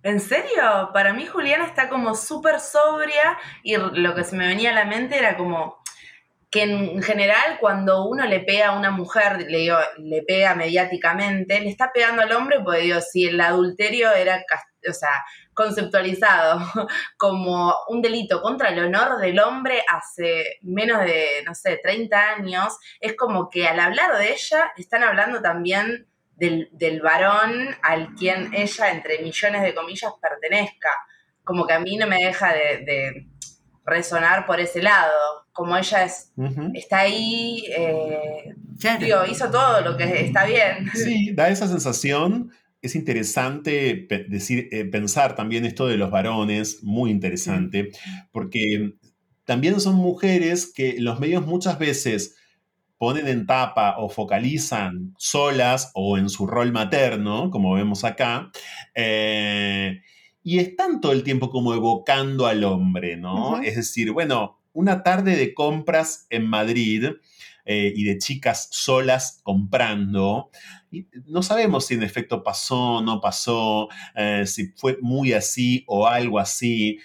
¿En 0.03 0.19
serio? 0.19 0.89
Para 0.95 1.13
mí 1.13 1.27
Juliana 1.27 1.67
está 1.67 1.91
como 1.91 2.15
súper 2.15 2.61
sobria 2.61 3.37
y 3.63 3.77
lo 3.77 4.15
que 4.15 4.25
se 4.25 4.37
me 4.37 4.47
venía 4.47 4.71
a 4.71 4.75
la 4.75 4.87
mente 4.87 5.19
era 5.19 5.37
como 5.37 5.80
que 6.51 6.65
en 6.65 7.01
general 7.01 7.59
cuando 7.61 8.07
uno 8.07 8.27
le 8.27 8.41
pega 8.41 8.69
a 8.69 8.79
una 8.79 8.91
mujer, 8.91 9.47
le, 9.49 9.59
digo, 9.59 9.79
le 9.99 10.23
pega 10.23 10.57
mediáticamente, 10.57 11.61
le 11.61 11.71
está 11.71 11.93
pegando 11.95 12.23
al 12.23 12.33
hombre, 12.33 12.59
porque 12.65 12.81
digo, 12.81 13.01
si 13.01 13.27
el 13.27 13.41
adulterio 13.41 14.11
era, 14.13 14.45
o 14.89 14.93
sea, 14.93 15.25
conceptualizado 15.55 16.59
como 17.17 17.73
un 17.89 18.03
delito 18.03 18.43
contra 18.43 18.71
el 18.71 18.81
honor 18.81 19.19
del 19.19 19.39
hombre 19.39 19.85
hace 19.89 20.59
menos 20.63 21.05
de, 21.05 21.45
no 21.47 21.55
sé, 21.55 21.79
30 21.81 22.19
años, 22.31 22.77
es 22.99 23.15
como 23.17 23.49
que 23.49 23.69
al 23.69 23.79
hablar 23.79 24.19
de 24.19 24.33
ella 24.33 24.73
están 24.77 25.05
hablando 25.05 25.41
también 25.41 26.09
del, 26.35 27.01
varón 27.01 27.77
al 27.83 28.15
quien 28.15 28.53
ella, 28.55 28.91
entre 28.91 29.23
millones 29.23 29.63
de 29.63 29.75
comillas, 29.75 30.13
pertenezca. 30.21 30.91
Como 31.45 31.67
que 31.67 31.75
a 31.75 31.81
mí 31.81 31.97
no 31.97 32.07
me 32.07 32.17
deja 32.17 32.53
de 32.55 33.30
resonar 33.91 34.47
por 34.47 34.61
ese 34.61 34.83
lado. 34.83 35.13
Como 35.53 35.77
ella 35.77 36.05
es, 36.05 36.33
está 36.75 37.01
ahí, 37.01 37.65
eh, 37.77 38.55
hizo 39.31 39.51
todo 39.51 39.81
lo 39.83 39.97
que 39.97 40.25
está 40.25 40.47
bien. 40.47 40.89
Sí, 40.95 41.33
da 41.35 41.49
esa 41.49 41.69
sensación. 41.69 42.51
Es 42.81 42.95
interesante 42.95 44.07
decir, 44.29 44.69
eh, 44.73 44.87
pensar 44.87 45.35
también 45.35 45.67
esto 45.67 45.87
de 45.87 45.99
los 45.99 46.11
varones, 46.11 46.83
muy 46.83 47.11
interesante, 47.11 47.91
porque 48.33 48.95
también 49.45 49.79
son 49.81 49.97
mujeres 49.97 50.73
que 50.73 50.97
los 50.99 51.21
medios 51.21 51.45
muchas 51.45 51.79
veces 51.79 52.37
ponen 53.01 53.29
en 53.29 53.47
tapa 53.47 53.97
o 53.99 54.11
focalizan 54.11 55.15
solas 55.17 55.91
o 55.95 56.19
en 56.19 56.29
su 56.29 56.47
rol 56.47 56.71
materno, 56.71 57.51
como 57.51 57.73
vemos 57.73 58.05
acá, 58.05 58.51
eh, 58.95 60.03
y 60.43 60.59
están 60.59 61.01
todo 61.01 61.13
el 61.13 61.23
tiempo 61.23 61.51
como 61.51 61.75
evocando 61.75 62.47
al 62.47 62.65
hombre, 62.65 63.17
¿no? 63.17 63.61
Es 63.61 63.77
decir, 63.77 64.13
bueno, 64.13 64.59
una 64.73 65.03
tarde 65.03 65.37
de 65.37 65.55
compras 65.55 66.27
en 66.31 66.47
Madrid 66.47 67.05
eh, 67.65 67.93
y 67.95 68.05
de 68.05 68.19
chicas 68.19 68.69
solas 68.71 69.41
comprando. 69.43 70.51
Y 70.91 71.07
no 71.27 71.43
sabemos 71.43 71.87
si 71.87 71.95
en 71.95 72.03
efecto 72.03 72.43
pasó, 72.43 72.97
o 72.97 73.03
no 73.03 73.21
pasó, 73.21 73.89
eh, 74.17 74.45
si 74.47 74.69
fue 74.69 74.99
muy 75.01 75.33
así 75.33 75.85
o 75.87 76.07
algo 76.07 76.39
así. 76.39 76.99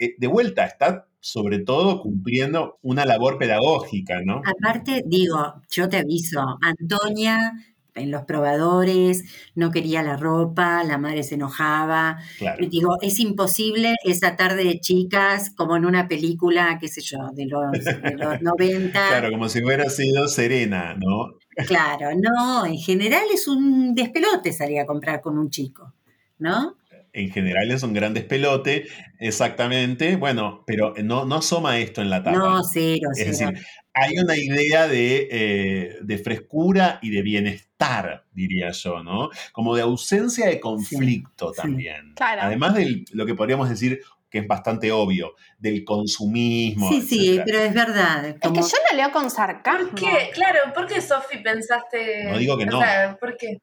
Eh, 0.00 0.14
de 0.18 0.26
vuelta, 0.26 0.66
está 0.66 1.06
sobre 1.20 1.60
todo 1.60 2.02
cumpliendo 2.02 2.78
una 2.82 3.06
labor 3.06 3.38
pedagógica, 3.38 4.20
¿no? 4.24 4.42
Aparte, 4.44 5.02
digo, 5.06 5.62
yo 5.70 5.88
te 5.88 5.98
aviso, 5.98 6.58
Antonia 6.60 7.52
en 7.94 8.10
los 8.10 8.22
probadores, 8.24 9.24
no 9.54 9.70
quería 9.70 10.02
la 10.02 10.16
ropa, 10.16 10.82
la 10.84 10.98
madre 10.98 11.22
se 11.22 11.34
enojaba. 11.34 12.18
Y 12.58 12.66
digo, 12.68 12.96
es 13.02 13.20
imposible 13.20 13.94
esa 14.04 14.36
tarde 14.36 14.64
de 14.64 14.80
chicas 14.80 15.50
como 15.54 15.76
en 15.76 15.84
una 15.84 16.08
película, 16.08 16.78
qué 16.80 16.88
sé 16.88 17.02
yo, 17.02 17.18
de 17.34 17.46
los, 17.46 17.70
de 17.72 18.16
los 18.16 18.40
90. 18.42 18.90
Claro, 18.92 19.30
como 19.30 19.48
si 19.48 19.62
hubiera 19.62 19.88
sido 19.90 20.28
Serena, 20.28 20.94
¿no? 20.98 21.38
Claro, 21.66 22.10
no, 22.16 22.64
en 22.64 22.78
general 22.78 23.24
es 23.32 23.46
un 23.46 23.94
despelote 23.94 24.52
salir 24.52 24.80
a 24.80 24.86
comprar 24.86 25.20
con 25.20 25.38
un 25.38 25.50
chico, 25.50 25.92
¿no? 26.38 26.76
En 27.14 27.30
general 27.30 27.70
es 27.70 27.82
un 27.82 27.92
gran 27.92 28.14
despelote, 28.14 28.86
exactamente. 29.18 30.16
Bueno, 30.16 30.64
pero 30.66 30.94
no, 31.04 31.26
no 31.26 31.34
asoma 31.36 31.78
esto 31.78 32.00
en 32.00 32.08
la 32.08 32.22
tabla. 32.22 32.38
No, 32.38 32.62
cero, 32.62 33.10
es 33.14 33.26
decir, 33.26 33.52
hay 33.94 34.18
una 34.18 34.36
idea 34.36 34.88
eh, 34.90 35.98
de, 36.00 36.18
frescura 36.18 36.98
y 37.02 37.10
de 37.10 37.22
bienestar, 37.22 38.24
diría 38.32 38.70
yo, 38.70 39.02
¿no? 39.02 39.30
Como 39.52 39.74
de 39.76 39.82
ausencia 39.82 40.46
de 40.46 40.60
conflicto 40.60 41.52
también. 41.52 42.14
Además 42.18 42.74
de 42.74 43.04
lo 43.12 43.26
que 43.26 43.34
podríamos 43.34 43.68
decir 43.68 44.00
que 44.30 44.38
es 44.38 44.48
bastante 44.48 44.90
obvio, 44.90 45.34
del 45.58 45.84
consumismo. 45.84 46.88
Sí, 46.88 47.02
sí, 47.02 47.40
pero 47.44 47.58
es 47.58 47.74
verdad. 47.74 48.24
Es 48.24 48.36
que 48.40 48.48
yo 48.48 48.76
lo 48.90 48.96
leo 48.96 49.12
con 49.12 49.30
sarcasmo. 49.30 49.90
¿Por 49.90 50.00
qué? 50.00 50.30
Claro, 50.32 50.58
¿por 50.74 50.86
qué, 50.86 51.02
Sofi, 51.02 51.42
pensaste...? 51.42 52.24
No 52.30 52.38
digo 52.38 52.56
que 52.56 52.64
no. 52.64 52.80
¿por 53.20 53.36
qué? 53.36 53.58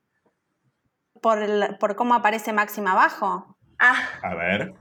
Por, 1.19 1.79
por 1.79 1.95
cómo 1.95 2.13
aparece 2.13 2.53
Máxima 2.53 2.91
abajo. 2.91 3.57
Ah. 3.79 3.95
A 4.21 4.36
ver. 4.36 4.74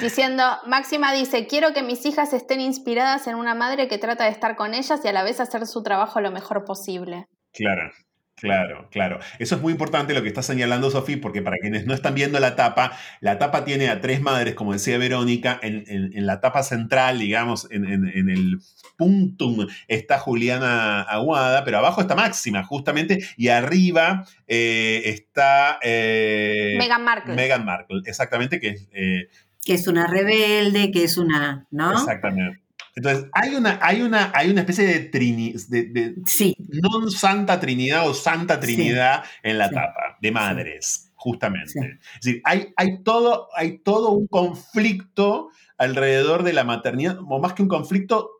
Diciendo, 0.00 0.44
Máxima 0.66 1.12
dice, 1.12 1.46
quiero 1.46 1.72
que 1.72 1.82
mis 1.82 2.06
hijas 2.06 2.32
estén 2.32 2.60
inspiradas 2.60 3.26
en 3.26 3.34
una 3.34 3.54
madre 3.54 3.88
que 3.88 3.98
trata 3.98 4.24
de 4.24 4.30
estar 4.30 4.54
con 4.56 4.74
ellas 4.74 5.00
y 5.04 5.08
a 5.08 5.12
la 5.12 5.24
vez 5.24 5.40
hacer 5.40 5.66
su 5.66 5.82
trabajo 5.82 6.20
lo 6.20 6.30
mejor 6.30 6.64
posible. 6.64 7.26
Claro. 7.52 7.90
Claro, 8.36 8.88
claro. 8.90 9.20
Eso 9.38 9.54
es 9.54 9.62
muy 9.62 9.72
importante 9.72 10.12
lo 10.12 10.22
que 10.22 10.28
está 10.28 10.42
señalando 10.42 10.90
Sofía, 10.90 11.18
porque 11.22 11.40
para 11.40 11.56
quienes 11.58 11.86
no 11.86 11.94
están 11.94 12.14
viendo 12.14 12.40
la 12.40 12.56
tapa, 12.56 12.92
la 13.20 13.38
tapa 13.38 13.64
tiene 13.64 13.88
a 13.88 14.00
tres 14.00 14.20
madres, 14.20 14.54
como 14.54 14.72
decía 14.72 14.98
Verónica, 14.98 15.58
en, 15.62 16.26
la 16.26 16.40
tapa 16.40 16.62
central, 16.62 17.20
digamos, 17.20 17.68
en, 17.70 17.84
el 17.84 18.58
puntum 18.96 19.66
está 19.88 20.18
Juliana 20.18 21.02
Aguada, 21.02 21.64
pero 21.64 21.78
abajo 21.78 22.00
está 22.00 22.16
Máxima, 22.16 22.64
justamente, 22.64 23.24
y 23.36 23.48
arriba 23.48 24.26
eh, 24.48 25.02
está... 25.04 25.78
Eh, 25.82 26.74
Meghan 26.78 27.04
Markle. 27.04 27.34
Meghan 27.34 27.64
Markle, 27.64 28.02
exactamente, 28.04 28.60
que 28.60 28.68
es... 28.70 28.88
Eh, 28.92 29.28
que 29.64 29.74
es 29.74 29.86
una 29.86 30.06
rebelde, 30.06 30.90
que 30.90 31.04
es 31.04 31.16
una, 31.16 31.66
¿no? 31.70 31.92
Exactamente. 31.92 32.63
Entonces, 32.96 33.26
hay 33.32 33.54
una, 33.54 33.78
hay 33.82 34.02
una, 34.02 34.30
hay 34.34 34.50
una 34.50 34.60
especie 34.60 34.86
de, 34.86 35.00
trini, 35.00 35.54
de, 35.68 36.14
sí. 36.26 36.56
no 36.58 37.10
santa 37.10 37.58
trinidad 37.58 38.08
o 38.08 38.14
santa 38.14 38.60
trinidad 38.60 39.24
en 39.42 39.58
la 39.58 39.68
tapa, 39.68 40.16
de 40.20 40.30
madres, 40.30 41.12
justamente. 41.16 41.98
Es 42.14 42.20
decir, 42.22 42.40
hay, 42.44 42.72
hay, 42.76 43.02
todo, 43.02 43.48
hay 43.56 43.78
todo 43.78 44.10
un 44.10 44.28
conflicto 44.28 45.48
alrededor 45.76 46.44
de 46.44 46.52
la 46.52 46.62
maternidad, 46.62 47.18
o 47.18 47.40
más 47.40 47.54
que 47.54 47.62
un 47.62 47.68
conflicto, 47.68 48.30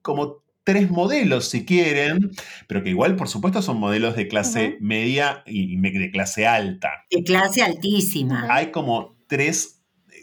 como 0.00 0.44
tres 0.62 0.90
modelos, 0.90 1.48
si 1.48 1.64
quieren, 1.64 2.30
pero 2.66 2.84
que 2.84 2.90
igual, 2.90 3.16
por 3.16 3.28
supuesto, 3.28 3.62
son 3.62 3.80
modelos 3.80 4.14
de 4.14 4.28
clase 4.28 4.76
media 4.80 5.42
y 5.46 5.76
de 5.76 6.10
clase 6.10 6.46
alta. 6.46 6.90
De 7.10 7.24
clase 7.24 7.62
altísima. 7.62 8.46
Hay 8.50 8.70
como 8.70 9.16
tres 9.26 9.77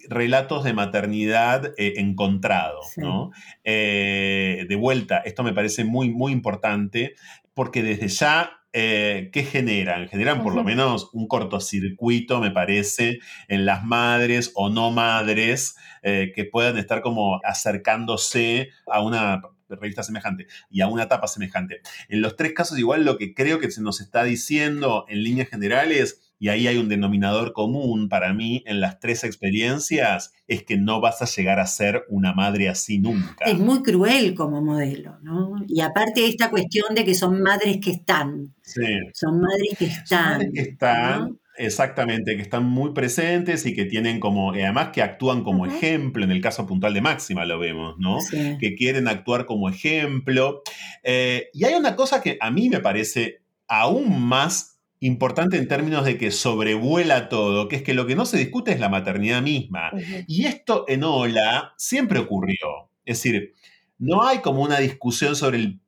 relatos 0.09 0.63
de 0.63 0.73
maternidad 0.73 1.73
eh, 1.77 1.93
encontrados, 1.97 2.97
¿no? 2.97 3.31
Eh, 3.63 4.65
de 4.67 4.75
vuelta, 4.75 5.19
esto 5.19 5.43
me 5.43 5.53
parece 5.53 5.83
muy, 5.83 6.09
muy 6.09 6.31
importante 6.31 7.15
porque 7.53 7.83
desde 7.83 8.07
ya 8.07 8.51
eh, 8.73 9.29
¿qué 9.31 9.43
generan? 9.43 10.09
Generan 10.09 10.43
por 10.43 10.53
lo 10.53 10.63
menos 10.63 11.09
un 11.13 11.27
cortocircuito, 11.27 12.41
me 12.41 12.51
parece, 12.51 13.19
en 13.47 13.65
las 13.65 13.85
madres 13.85 14.51
o 14.53 14.69
no 14.69 14.91
madres 14.91 15.77
que 16.03 16.47
puedan 16.51 16.77
estar 16.77 17.01
como 17.01 17.39
acercándose 17.43 18.69
a 18.85 19.01
una 19.01 19.41
revista 19.69 20.03
semejante 20.03 20.47
y 20.69 20.81
a 20.81 20.87
una 20.87 21.03
etapa 21.03 21.27
semejante. 21.27 21.81
En 22.09 22.21
los 22.21 22.35
tres 22.35 22.53
casos, 22.53 22.77
igual 22.77 23.05
lo 23.05 23.17
que 23.17 23.33
creo 23.33 23.59
que 23.59 23.71
se 23.71 23.81
nos 23.81 24.01
está 24.01 24.23
diciendo 24.23 25.05
en 25.07 25.23
líneas 25.23 25.49
generales 25.49 26.21
y 26.37 26.49
ahí 26.49 26.67
hay 26.67 26.77
un 26.77 26.89
denominador 26.89 27.53
común 27.53 28.09
para 28.09 28.33
mí 28.33 28.61
en 28.65 28.81
las 28.81 28.99
tres 28.99 29.23
experiencias, 29.23 30.33
es 30.47 30.63
que 30.63 30.77
no 30.77 30.99
vas 30.99 31.21
a 31.21 31.25
llegar 31.25 31.59
a 31.59 31.65
ser 31.65 32.03
una 32.09 32.33
madre 32.33 32.67
así 32.69 32.99
nunca. 32.99 33.45
Es 33.45 33.57
muy 33.57 33.81
cruel 33.81 34.35
como 34.35 34.61
modelo, 34.61 35.17
¿no? 35.21 35.55
Y 35.67 35.81
aparte 35.81 36.27
esta 36.27 36.49
cuestión 36.49 36.93
de 36.93 37.05
que 37.05 37.15
son 37.15 37.41
madres 37.41 37.77
que 37.81 37.91
están. 37.91 38.53
Sí. 38.61 38.81
Son 39.13 39.39
madres 39.39 39.77
que 39.77 39.85
están. 39.85 40.07
Son 40.07 40.37
madres 40.37 40.51
que 40.53 40.61
están. 40.61 41.39
Exactamente, 41.57 42.35
que 42.35 42.41
están 42.41 42.65
muy 42.65 42.91
presentes 42.91 43.65
y 43.65 43.73
que 43.73 43.85
tienen 43.85 44.19
como, 44.19 44.51
además 44.51 44.89
que 44.89 45.01
actúan 45.01 45.43
como 45.43 45.65
ejemplo, 45.65 46.23
en 46.23 46.31
el 46.31 46.41
caso 46.41 46.65
puntual 46.65 46.93
de 46.93 47.01
Máxima 47.01 47.45
lo 47.45 47.59
vemos, 47.59 47.95
¿no? 47.97 48.17
Que 48.59 48.75
quieren 48.75 49.07
actuar 49.07 49.45
como 49.45 49.69
ejemplo. 49.69 50.61
Eh, 51.03 51.49
y 51.53 51.65
hay 51.65 51.75
una 51.75 51.95
cosa 51.95 52.21
que 52.21 52.37
a 52.41 52.51
mí 52.51 52.69
me 52.69 52.79
parece 52.79 53.41
aún 53.67 54.21
más 54.21 54.79
importante 54.99 55.57
en 55.57 55.67
términos 55.67 56.05
de 56.05 56.17
que 56.17 56.31
sobrevuela 56.31 57.29
todo, 57.29 57.67
que 57.67 57.77
es 57.77 57.83
que 57.83 57.93
lo 57.93 58.05
que 58.07 58.15
no 58.15 58.25
se 58.25 58.37
discute 58.37 58.71
es 58.71 58.79
la 58.79 58.89
maternidad 58.89 59.41
misma. 59.41 59.91
Y 60.27 60.45
esto 60.45 60.85
en 60.87 61.03
Ola 61.03 61.73
siempre 61.77 62.19
ocurrió. 62.19 62.89
Es 63.05 63.19
decir, 63.19 63.53
no 63.97 64.27
hay 64.27 64.39
como 64.39 64.61
una 64.61 64.79
discusión 64.79 65.35
sobre 65.35 65.57
el, 65.57 65.79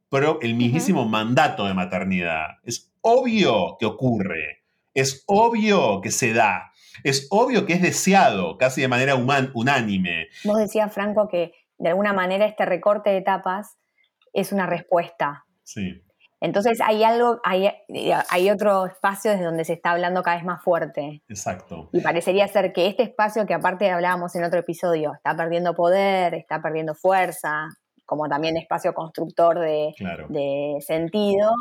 el 0.42 0.54
mismísimo 0.56 1.08
mandato 1.08 1.66
de 1.66 1.74
maternidad. 1.74 2.58
Es 2.64 2.94
obvio 3.02 3.78
que 3.80 3.86
ocurre, 3.86 4.57
es 4.98 5.24
obvio 5.28 6.02
que 6.02 6.10
se 6.10 6.34
da, 6.34 6.72
es 7.04 7.28
obvio 7.30 7.66
que 7.66 7.74
es 7.74 7.82
deseado, 7.82 8.58
casi 8.58 8.82
de 8.82 8.88
manera 8.88 9.16
unánime. 9.16 10.28
Vos 10.44 10.58
decías, 10.58 10.92
Franco, 10.92 11.28
que 11.28 11.52
de 11.78 11.90
alguna 11.90 12.14
manera 12.14 12.48
este 12.48 12.66
recorte 12.66 13.12
de 13.12 13.18
etapas 13.18 13.78
es 14.34 14.52
una 14.52 14.66
respuesta. 14.66 15.46
Sí 15.64 16.04
Entonces 16.42 16.80
hay 16.82 17.04
algo, 17.04 17.40
hay, 17.44 17.70
hay 18.30 18.50
otro 18.50 18.88
espacio 18.88 19.32
desde 19.32 19.46
donde 19.46 19.66
se 19.66 19.74
está 19.74 19.92
hablando 19.92 20.24
cada 20.24 20.38
vez 20.38 20.46
más 20.46 20.64
fuerte. 20.64 21.22
Exacto. 21.30 21.90
Y 21.94 22.02
parecería 22.02 22.48
ser 22.48 22.74
que 22.74 22.88
este 22.88 23.04
espacio 23.04 23.46
que 23.46 23.54
aparte 23.54 23.90
hablábamos 23.92 24.36
en 24.36 24.44
otro 24.44 24.60
episodio, 24.60 25.14
está 25.14 25.36
perdiendo 25.36 25.76
poder, 25.76 26.34
está 26.34 26.60
perdiendo 26.60 26.96
fuerza, 26.96 27.68
como 28.06 28.28
también 28.28 28.58
espacio 28.58 28.94
constructor 28.94 29.60
de, 29.60 30.78
sentido, 30.80 31.52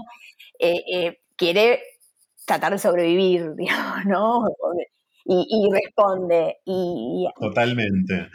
eh, 0.59 0.83
eh, 0.91 1.19
quiere 1.37 1.81
tratar 2.47 2.73
de 2.73 2.79
sobrevivir, 2.79 3.55
digamos, 3.57 4.07
¿no? 4.07 4.49
Y, 5.29 5.69
responde. 5.73 6.59
Y, 6.65 7.27
Totalmente. 7.39 8.29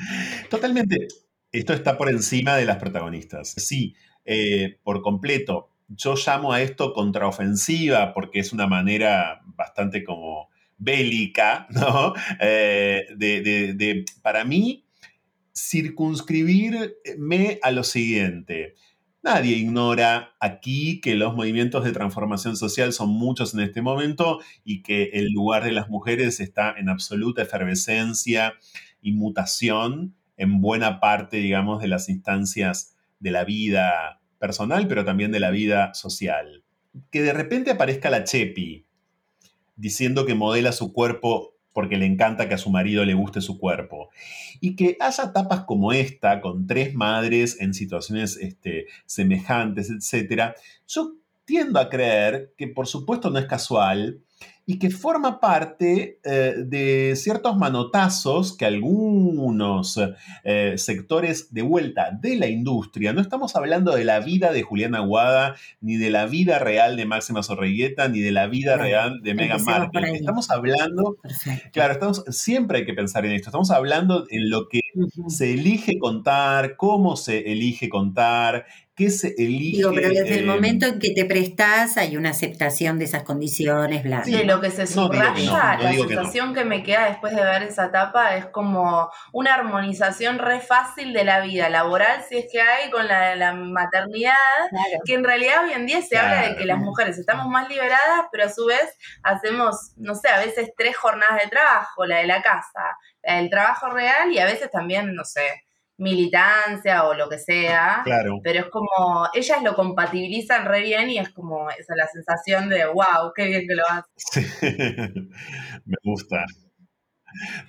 Totalmente. 0.50 1.08
Esto 1.52 1.74
está 1.74 1.98
por 1.98 2.10
encima 2.10 2.58
de 2.58 2.66
las 2.66 2.78
protagonistas. 2.78 3.54
Sí, 3.58 3.96
eh, 4.26 4.78
por 4.84 5.02
completo 5.02 5.72
yo 5.96 6.16
llamo 6.16 6.54
a 6.54 6.62
esto 6.62 6.94
contraofensiva 6.94 8.14
porque 8.14 8.40
es 8.40 8.54
una 8.54 8.68
manera 8.68 9.42
bastante 9.46 10.04
como 10.04 10.50
bélica, 10.78 11.68
¿no? 11.70 12.14
Eh, 12.40 13.08
de, 13.16 14.06
para 14.22 14.46
mí, 14.46 14.86
circunscribirme 15.54 17.60
a 17.62 17.72
lo 17.72 17.84
siguiente. 17.84 18.76
Nadie 19.24 19.56
ignora 19.56 20.34
aquí 20.40 21.00
que 21.00 21.14
los 21.14 21.36
movimientos 21.36 21.84
de 21.84 21.92
transformación 21.92 22.58
social 22.58 22.92
son 22.92 23.10
muchos 23.10 23.54
en 23.54 23.60
este 23.60 23.84
momento 23.84 24.40
y 24.64 24.82
que 24.82 25.12
el 25.14 25.32
lugar 25.32 25.64
de 25.64 25.72
las 25.72 25.90
mujeres 25.90 26.40
está 26.40 26.74
en 26.76 26.90
absoluta 26.90 27.44
efervescencia 27.44 28.54
y 29.00 29.12
mutación 29.12 30.16
en 30.38 30.60
buena 30.60 31.00
parte, 31.00 31.38
digamos, 31.38 31.82
de 31.82 31.88
las 31.88 32.10
instancias 32.10 32.96
de 33.20 33.30
la 33.30 33.44
vida 33.44 34.20
personal, 34.40 34.88
pero 34.88 35.06
también 35.06 35.32
de 35.32 35.40
la 35.40 35.52
vida 35.52 35.94
social. 35.94 36.64
Que 37.12 37.22
de 37.22 37.34
repente 37.34 37.70
aparezca 37.70 38.10
la 38.10 38.24
Chepi 38.24 38.88
diciendo 39.76 40.26
que 40.26 40.34
modela 40.34 40.72
su 40.72 40.94
cuerpo 40.94 41.51
porque 41.74 41.98
le 41.98 42.06
encanta 42.06 42.48
que 42.48 42.56
a 42.56 42.58
su 42.58 42.70
marido 42.70 43.06
le 43.06 43.14
guste 43.14 43.42
su 43.42 43.58
cuerpo. 43.58 44.10
Y 44.60 44.76
que 44.76 44.98
haya 45.00 45.34
tapas 45.34 45.62
como 45.62 45.94
esta, 45.94 46.42
con 46.42 46.68
tres 46.68 46.94
madres 46.94 47.60
en 47.60 47.74
situaciones 47.74 48.38
este, 48.38 48.88
semejantes, 49.06 49.90
etc. 49.90 50.54
Yo 50.88 51.14
tiendo 51.46 51.80
a 51.80 51.90
creer 51.90 52.54
que 52.58 52.68
por 52.68 52.88
supuesto 52.88 53.30
no 53.30 53.40
es 53.40 53.46
casual, 53.46 54.22
y 54.66 54.80
que 54.80 54.90
forma 54.90 55.40
parte 55.40 56.20
eh, 56.24 56.54
de 56.66 57.16
ciertos 57.16 57.58
manotazos 57.58 58.56
que 58.56 58.66
algunos 58.66 60.00
eh, 60.44 60.78
sectores 60.78 61.54
de 61.54 61.62
vuelta 61.62 62.12
de 62.12 62.36
la 62.36 62.48
industria, 62.48 63.12
no 63.12 63.22
estamos 63.22 63.56
hablando 63.56 63.94
de 63.96 64.06
la 64.06 64.20
vida 64.20 64.52
de 64.52 64.62
Juliana 64.62 65.00
Aguada, 65.00 65.56
ni 65.82 65.98
de 65.98 66.10
la 66.10 66.26
vida 66.26 66.60
real 66.60 66.96
de 66.96 67.06
Máxima 67.06 67.44
Sorregueta, 67.44 68.08
ni 68.08 68.20
de 68.20 68.32
la 68.32 68.48
vida 68.48 68.78
real 68.78 69.22
de 69.22 69.34
Meghan 69.34 69.64
Markle. 69.64 70.14
Estamos 70.14 70.50
hablando, 70.52 71.18
claro, 71.74 71.94
estamos, 71.94 72.24
siempre 72.30 72.80
hay 72.80 72.86
que 72.86 72.94
pensar 72.94 73.26
en 73.26 73.34
esto, 73.34 73.50
estamos 73.50 73.72
hablando 73.72 74.26
en 74.30 74.50
lo 74.50 74.70
que 74.70 74.82
se 75.28 75.54
elige 75.54 75.98
contar, 75.98 76.76
cómo 76.78 77.16
se 77.16 77.52
elige 77.52 77.90
contar, 77.90 78.66
se 79.10 79.34
elige. 79.38 79.78
Digo, 79.78 79.92
pero 79.94 80.10
desde 80.10 80.40
el 80.40 80.46
momento 80.46 80.86
en 80.86 81.00
que 81.00 81.12
te 81.12 81.26
prestas 81.26 81.98
hay 81.98 82.18
una 82.18 82.30
aceptación 82.30 83.00
de 83.00 83.06
esas 83.06 83.24
condiciones, 83.24 84.04
bla. 84.04 84.24
Sí, 84.24 84.44
lo 84.44 84.62
que 84.62 84.70
se 84.70 84.88
subraya, 84.88 85.78
la 85.80 85.94
sensación 85.94 86.54
que, 86.54 86.66
me 86.66 86.84
queda 86.84 87.06
después 87.06 87.36
de 87.36 87.44
ver 87.44 87.64
esa 87.64 87.86
etapa 87.86 88.36
es 88.36 88.46
como 88.46 89.10
una 89.34 89.56
armonización 89.56 90.38
re 90.38 90.60
fácil 90.60 91.12
de 91.14 91.24
la 91.24 91.42
vida 91.42 91.70
laboral, 91.70 92.24
si 92.28 92.38
es 92.38 92.46
que 92.52 92.62
hay, 92.62 92.90
con 92.92 93.08
la 93.08 93.32
de 93.32 93.36
la 93.36 93.54
maternidad, 93.54 94.34
que 95.06 95.16
en 95.16 95.24
realidad 95.24 95.64
hoy 95.64 95.74
en 95.74 95.86
día 95.86 96.02
se 96.02 96.18
habla 96.18 96.50
de 96.50 96.56
que 96.56 96.66
las 96.66 96.78
mujeres 96.78 97.18
estamos 97.18 97.48
más 97.48 97.68
liberadas, 97.68 98.26
pero 98.32 98.46
a 98.46 98.50
su 98.50 98.66
vez 98.66 98.98
hacemos, 99.24 99.94
no 99.98 100.16
sé, 100.16 100.30
a 100.30 100.40
veces 100.40 100.72
tres 100.78 100.96
jornadas 100.96 101.42
de 101.44 101.50
trabajo, 101.50 102.06
la 102.06 102.18
de 102.18 102.28
la 102.28 102.42
casa, 102.42 102.98
la 103.24 103.36
del 103.38 103.50
trabajo 103.50 103.90
real 103.90 104.32
y 104.32 104.40
a 104.40 104.46
veces 104.46 104.70
también, 104.70 105.14
no 105.16 105.24
sé, 105.24 105.42
militancia 106.02 107.06
o 107.06 107.14
lo 107.14 107.30
que 107.30 107.38
sea. 107.38 108.02
Claro. 108.04 108.40
Pero 108.44 108.60
es 108.62 108.66
como, 108.66 109.28
ellas 109.34 109.64
lo 109.64 109.76
compatibilizan 109.76 110.66
re 110.66 110.82
bien 110.82 111.10
y 111.12 111.20
es 111.20 111.30
como 111.30 111.70
esa 111.70 111.96
la 111.96 112.08
sensación 112.08 112.70
de, 112.70 112.86
wow, 112.88 113.32
qué 113.36 113.46
bien 113.46 113.68
que 113.68 113.76
lo 113.76 113.84
hacen. 113.88 115.30
Me 115.86 115.98
gusta. 116.04 116.44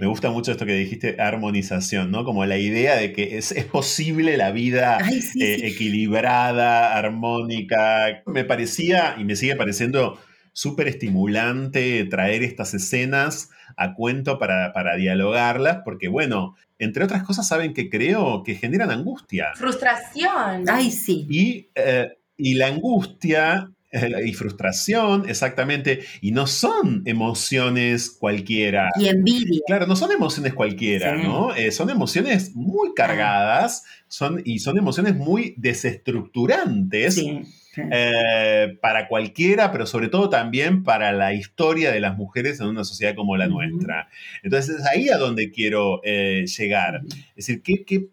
Me 0.01 0.07
gusta 0.07 0.31
mucho 0.31 0.51
esto 0.51 0.67
que 0.67 0.75
dijiste, 0.75 1.21
armonización, 1.21 2.11
¿no? 2.11 2.25
Como 2.25 2.45
la 2.47 2.59
idea 2.59 2.97
de 2.97 3.13
que 3.13 3.37
es, 3.37 3.55
posible 3.71 4.37
la 4.37 4.51
vida 4.51 4.99
eh, 5.39 5.61
equilibrada, 5.63 6.97
armónica. 6.97 8.23
Me 8.27 8.45
parecía 8.45 9.15
y 9.19 9.25
me 9.25 9.37
sigue 9.37 9.55
pareciendo 9.55 10.19
súper 10.53 10.89
estimulante 10.89 12.05
traer 12.07 12.43
estas 12.43 12.75
escenas 12.75 13.51
a 13.77 13.95
cuento 13.95 14.39
para, 14.39 14.73
para, 14.73 14.97
dialogarlas, 14.97 15.79
porque 15.85 16.09
bueno, 16.09 16.57
entre 16.83 17.05
otras 17.05 17.23
cosas, 17.23 17.47
saben 17.47 17.75
que 17.75 17.89
creo 17.89 18.43
que 18.43 18.55
generan 18.55 18.91
angustia. 18.91 19.53
Frustración. 19.55 20.65
Ay, 20.69 20.91
sí. 20.91 21.27
Y, 21.31 21.69
eh, 21.75 22.17
y 22.37 22.55
la 22.55 22.69
angustia 22.69 23.71
eh, 23.91 24.11
y 24.27 24.33
frustración, 24.33 25.29
exactamente, 25.29 26.01
y 26.21 26.33
no 26.33 26.47
son 26.47 27.03
emociones 27.05 28.11
cualquiera. 28.11 28.91
Y 28.99 29.09
envidia. 29.09 29.61
Claro, 29.67 29.87
no 29.87 29.97
son 29.97 30.13
emociones 30.13 30.55
cualquiera, 30.55 31.17
¿no? 31.17 31.55
Eh, 31.55 31.71
son 31.71 31.91
emociones 31.91 32.55
muy 32.55 32.95
cargadas 32.95 33.85
son, 34.09 34.43
y 34.45 34.59
son 34.59 34.79
emociones 34.79 35.15
muy 35.15 35.55
desestructurantes. 35.59 37.15
Sí 37.15 37.43
eh, 37.77 38.79
para 38.81 39.09
cualquiera, 39.09 39.73
pero 39.73 39.87
sobre 39.87 40.09
todo 40.09 40.29
también 40.29 40.83
para 40.83 41.13
la 41.13 41.33
historia 41.33 41.91
de 41.91 42.01
las 42.01 42.17
mujeres 42.17 42.61
en 42.61 42.67
una 42.67 42.85
sociedad 42.85 43.15
como 43.15 43.37
la 43.37 43.47
nuestra. 43.47 44.09
Entonces 44.43 44.81
es 44.81 44.87
ahí 44.87 45.09
a 45.09 45.17
donde 45.17 45.51
quiero 45.51 46.01
eh, 46.05 46.45
llegar. 46.47 47.01
Es 47.37 47.47
decir, 47.47 47.63
¿qué, 47.63 47.85
qué, 47.85 48.09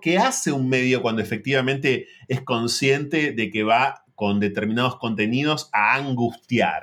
qué, 0.00 0.18
hace 0.18 0.52
un 0.52 0.68
medio 0.68 1.02
cuando 1.02 1.22
efectivamente 1.22 2.06
es 2.28 2.40
consciente 2.42 3.32
de 3.32 3.50
que 3.50 3.62
va 3.62 4.04
con 4.14 4.40
determinados 4.40 4.96
contenidos 4.96 5.70
a 5.72 5.94
angustiar? 5.94 6.82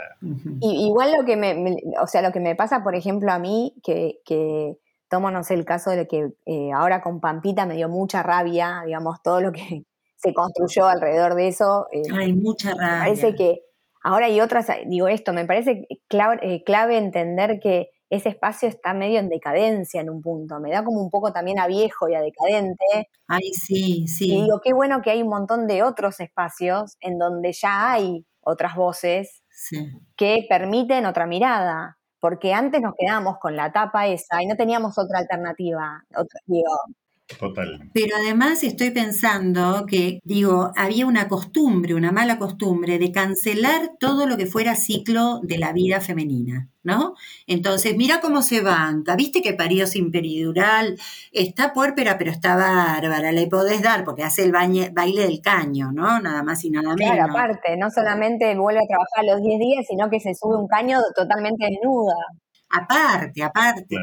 igual 0.62 1.12
lo 1.18 1.26
que 1.26 1.36
me, 1.36 1.78
o 2.02 2.08
sea, 2.08 2.22
lo 2.22 2.32
que 2.32 2.40
me 2.40 2.56
pasa, 2.56 2.84
por 2.84 2.96
ejemplo, 2.96 3.32
a 3.32 3.38
mí, 3.38 3.76
que, 3.84 4.20
que 4.26 4.78
tomo, 5.10 5.32
no 5.32 5.44
sé, 5.44 5.54
el 5.54 5.66
caso 5.66 5.92
de 5.92 6.08
que 6.08 6.32
eh, 6.46 6.72
ahora 6.74 7.02
con 7.02 7.20
Pampita 7.20 7.66
me 7.66 7.76
dio 7.76 7.90
mucha 7.90 8.24
rabia, 8.24 8.84
digamos, 8.86 9.22
todo 9.22 9.42
lo 9.42 9.52
que 9.52 9.84
se 10.18 10.34
construyó 10.34 10.88
alrededor 10.88 11.36
de 11.36 11.48
eso. 11.48 11.88
Eh, 11.92 12.02
hay 12.14 12.34
mucha 12.34 12.72
rabia. 12.72 12.88
Me 12.88 13.00
parece 13.00 13.36
que 13.36 13.62
ahora 14.04 14.26
hay 14.26 14.42
otras, 14.42 14.68
digo 14.88 15.08
esto, 15.08 15.34
me 15.34 15.46
parece 15.46 15.88
clave, 16.08 16.40
eh, 16.42 16.64
clave, 16.64 16.98
entender 16.98 17.60
que 17.62 17.90
ese 18.10 18.30
espacio 18.30 18.70
está 18.70 18.94
medio 18.94 19.20
en 19.20 19.30
decadencia 19.30 20.00
en 20.02 20.10
un 20.10 20.22
punto, 20.22 20.60
me 20.60 20.72
da 20.72 20.84
como 20.84 21.02
un 21.02 21.10
poco 21.10 21.34
también 21.34 21.60
a 21.60 21.68
viejo 21.68 22.08
y 22.08 22.16
a 22.16 22.22
decadente. 22.22 23.10
Ay, 23.28 23.54
sí, 23.54 24.08
sí. 24.08 24.34
Y 24.34 24.42
digo, 24.44 24.62
qué 24.64 24.74
bueno 24.74 25.02
que 25.02 25.12
hay 25.12 25.22
un 25.22 25.30
montón 25.30 25.68
de 25.68 25.84
otros 25.84 26.20
espacios 26.20 26.96
en 27.02 27.18
donde 27.18 27.52
ya 27.52 27.92
hay 27.92 28.26
otras 28.42 28.76
voces 28.76 29.44
que 30.16 30.46
permiten 30.48 31.06
otra 31.06 31.26
mirada, 31.26 31.98
porque 32.22 32.54
antes 32.54 32.82
nos 32.82 32.94
quedamos 32.98 33.38
con 33.40 33.56
la 33.56 33.72
tapa 33.74 34.08
esa 34.08 34.42
y 34.42 34.46
no 34.46 34.56
teníamos 34.56 34.98
otra 34.98 35.20
alternativa. 35.20 36.04
digo, 36.46 36.72
Total. 37.40 37.90
Pero 37.94 38.16
además 38.16 38.64
estoy 38.64 38.92
pensando 38.92 39.86
que, 39.86 40.20
digo, 40.24 40.72
había 40.78 41.06
una 41.06 41.28
costumbre, 41.28 41.94
una 41.94 42.14
mala 42.14 42.40
costumbre 42.40 43.00
de 43.00 43.12
cancelar 43.12 43.92
todo 44.00 44.26
lo 44.26 44.38
que 44.38 44.46
fuera 44.46 44.76
ciclo 44.76 45.42
de 45.44 45.58
la 45.58 45.74
vida 45.74 46.00
femenina, 46.00 46.70
¿no? 46.84 47.16
Entonces, 47.46 47.98
mira 47.98 48.22
cómo 48.22 48.42
se 48.42 48.62
banca, 48.62 49.18
viste 49.18 49.42
que 49.42 49.54
parió 49.54 49.88
sin 49.88 50.10
peridural, 50.10 50.98
está 51.34 51.74
puérpera 51.74 52.18
pero 52.18 52.32
está 52.32 52.56
bárbara, 52.56 53.34
le 53.34 53.48
podés 53.48 53.82
dar 53.82 54.06
porque 54.06 54.24
hace 54.24 54.44
el 54.46 54.54
baile 54.54 55.22
del 55.22 55.42
caño, 55.42 55.92
¿no? 55.92 56.22
Nada 56.22 56.44
más 56.44 56.64
y 56.64 56.70
nada 56.70 56.96
menos. 56.96 57.14
Claro, 57.14 57.30
aparte, 57.30 57.76
no 57.76 57.92
solamente 57.92 58.56
vuelve 58.56 58.80
a 58.80 58.88
trabajar 58.88 59.26
los 59.26 59.44
10 59.44 59.60
días, 59.60 59.86
sino 59.86 60.10
que 60.10 60.22
se 60.22 60.34
sube 60.34 60.56
un 60.56 60.68
caño 60.68 61.00
totalmente 61.14 61.66
desnuda. 61.70 62.16
Aparte, 62.70 63.44
aparte, 63.44 63.96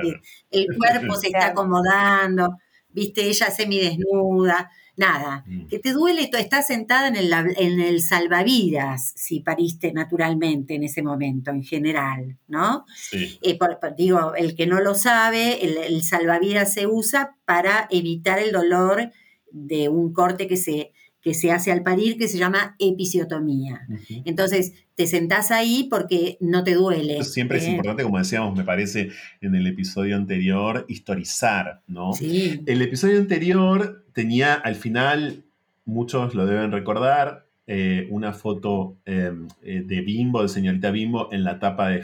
el 0.50 0.66
cuerpo 0.78 1.16
se 1.16 1.26
está 1.26 1.48
acomodando 1.48 2.56
viste, 2.94 3.28
ella 3.28 3.50
semidesnuda, 3.50 4.70
nada, 4.96 5.44
mm. 5.46 5.66
que 5.66 5.78
te 5.78 5.92
duele, 5.92 6.30
estás 6.32 6.68
sentada 6.68 7.08
en 7.08 7.16
el, 7.16 7.32
en 7.32 7.80
el 7.80 8.00
salvavidas, 8.00 9.12
si 9.16 9.40
pariste 9.40 9.92
naturalmente 9.92 10.74
en 10.74 10.84
ese 10.84 11.02
momento, 11.02 11.50
en 11.50 11.62
general, 11.62 12.38
¿no? 12.48 12.86
Sí. 12.96 13.38
Eh, 13.42 13.58
digo, 13.96 14.34
el 14.34 14.54
que 14.54 14.66
no 14.66 14.80
lo 14.80 14.94
sabe, 14.94 15.64
el, 15.64 15.76
el 15.76 16.02
salvavidas 16.02 16.72
se 16.72 16.86
usa 16.86 17.36
para 17.44 17.88
evitar 17.90 18.38
el 18.38 18.52
dolor 18.52 19.10
de 19.50 19.88
un 19.88 20.12
corte 20.12 20.46
que 20.46 20.56
se 20.56 20.93
que 21.24 21.32
se 21.32 21.50
hace 21.50 21.72
al 21.72 21.82
parir 21.82 22.18
que 22.18 22.28
se 22.28 22.36
llama 22.36 22.76
episiotomía. 22.78 23.88
Entonces, 24.26 24.74
te 24.94 25.06
sentás 25.06 25.50
ahí 25.50 25.88
porque 25.88 26.36
no 26.38 26.62
te 26.62 26.74
duele. 26.74 27.24
Siempre 27.24 27.58
es 27.58 27.64
¿eh? 27.64 27.70
importante, 27.70 28.02
como 28.02 28.18
decíamos, 28.18 28.54
me 28.54 28.62
parece, 28.62 29.08
en 29.40 29.54
el 29.54 29.66
episodio 29.66 30.16
anterior, 30.16 30.84
historizar, 30.86 31.80
¿no? 31.86 32.12
Sí. 32.12 32.60
El 32.66 32.82
episodio 32.82 33.18
anterior 33.18 34.04
tenía 34.12 34.52
al 34.52 34.74
final, 34.74 35.44
muchos 35.86 36.34
lo 36.34 36.44
deben 36.44 36.70
recordar, 36.70 37.46
eh, 37.66 38.06
una 38.10 38.34
foto 38.34 38.98
em, 39.06 39.48
eh, 39.62 39.82
de 39.82 40.02
Bimbo, 40.02 40.42
de 40.42 40.50
señorita 40.50 40.90
Bimbo, 40.90 41.32
en 41.32 41.42
la 41.42 41.58
tapa 41.58 41.88
de, 41.88 42.02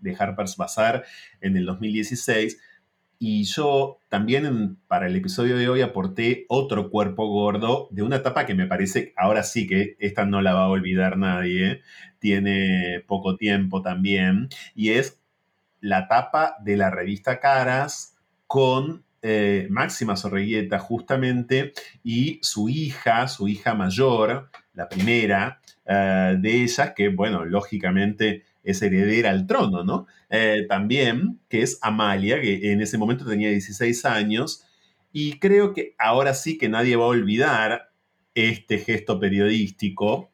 de 0.00 0.16
Harper's 0.18 0.56
Bazaar 0.56 1.04
en 1.40 1.56
el 1.56 1.64
2016. 1.64 2.58
Y 3.18 3.44
yo 3.44 3.98
también 4.08 4.76
para 4.86 5.08
el 5.08 5.16
episodio 5.16 5.56
de 5.56 5.68
hoy 5.68 5.80
aporté 5.80 6.46
otro 6.48 6.88
cuerpo 6.88 7.26
gordo 7.26 7.88
de 7.90 8.02
una 8.02 8.22
tapa 8.22 8.46
que 8.46 8.54
me 8.54 8.66
parece, 8.66 9.12
ahora 9.16 9.42
sí 9.42 9.66
que 9.66 9.96
esta 9.98 10.24
no 10.24 10.40
la 10.40 10.54
va 10.54 10.64
a 10.64 10.68
olvidar 10.68 11.18
nadie, 11.18 11.82
tiene 12.20 13.02
poco 13.06 13.36
tiempo 13.36 13.82
también, 13.82 14.48
y 14.74 14.90
es 14.90 15.20
la 15.80 16.06
tapa 16.06 16.56
de 16.60 16.76
la 16.76 16.90
revista 16.90 17.40
Caras 17.40 18.16
con 18.46 19.04
eh, 19.20 19.66
Máxima 19.68 20.16
Sorreguieta 20.16 20.78
justamente 20.78 21.72
y 22.04 22.38
su 22.42 22.68
hija, 22.68 23.26
su 23.26 23.48
hija 23.48 23.74
mayor, 23.74 24.48
la 24.74 24.88
primera 24.88 25.60
eh, 25.84 26.36
de 26.38 26.62
ellas, 26.62 26.92
que 26.94 27.08
bueno, 27.08 27.44
lógicamente 27.44 28.44
es 28.62 28.82
heredera 28.82 29.30
al 29.30 29.46
trono, 29.46 29.84
¿no? 29.84 30.06
Eh, 30.30 30.66
también, 30.68 31.40
que 31.48 31.62
es 31.62 31.78
Amalia, 31.82 32.40
que 32.40 32.72
en 32.72 32.80
ese 32.80 32.98
momento 32.98 33.24
tenía 33.24 33.50
16 33.50 34.04
años, 34.04 34.64
y 35.12 35.38
creo 35.38 35.72
que 35.72 35.94
ahora 35.98 36.34
sí 36.34 36.58
que 36.58 36.68
nadie 36.68 36.96
va 36.96 37.04
a 37.04 37.08
olvidar 37.08 37.90
este 38.34 38.78
gesto 38.78 39.18
periodístico, 39.18 40.32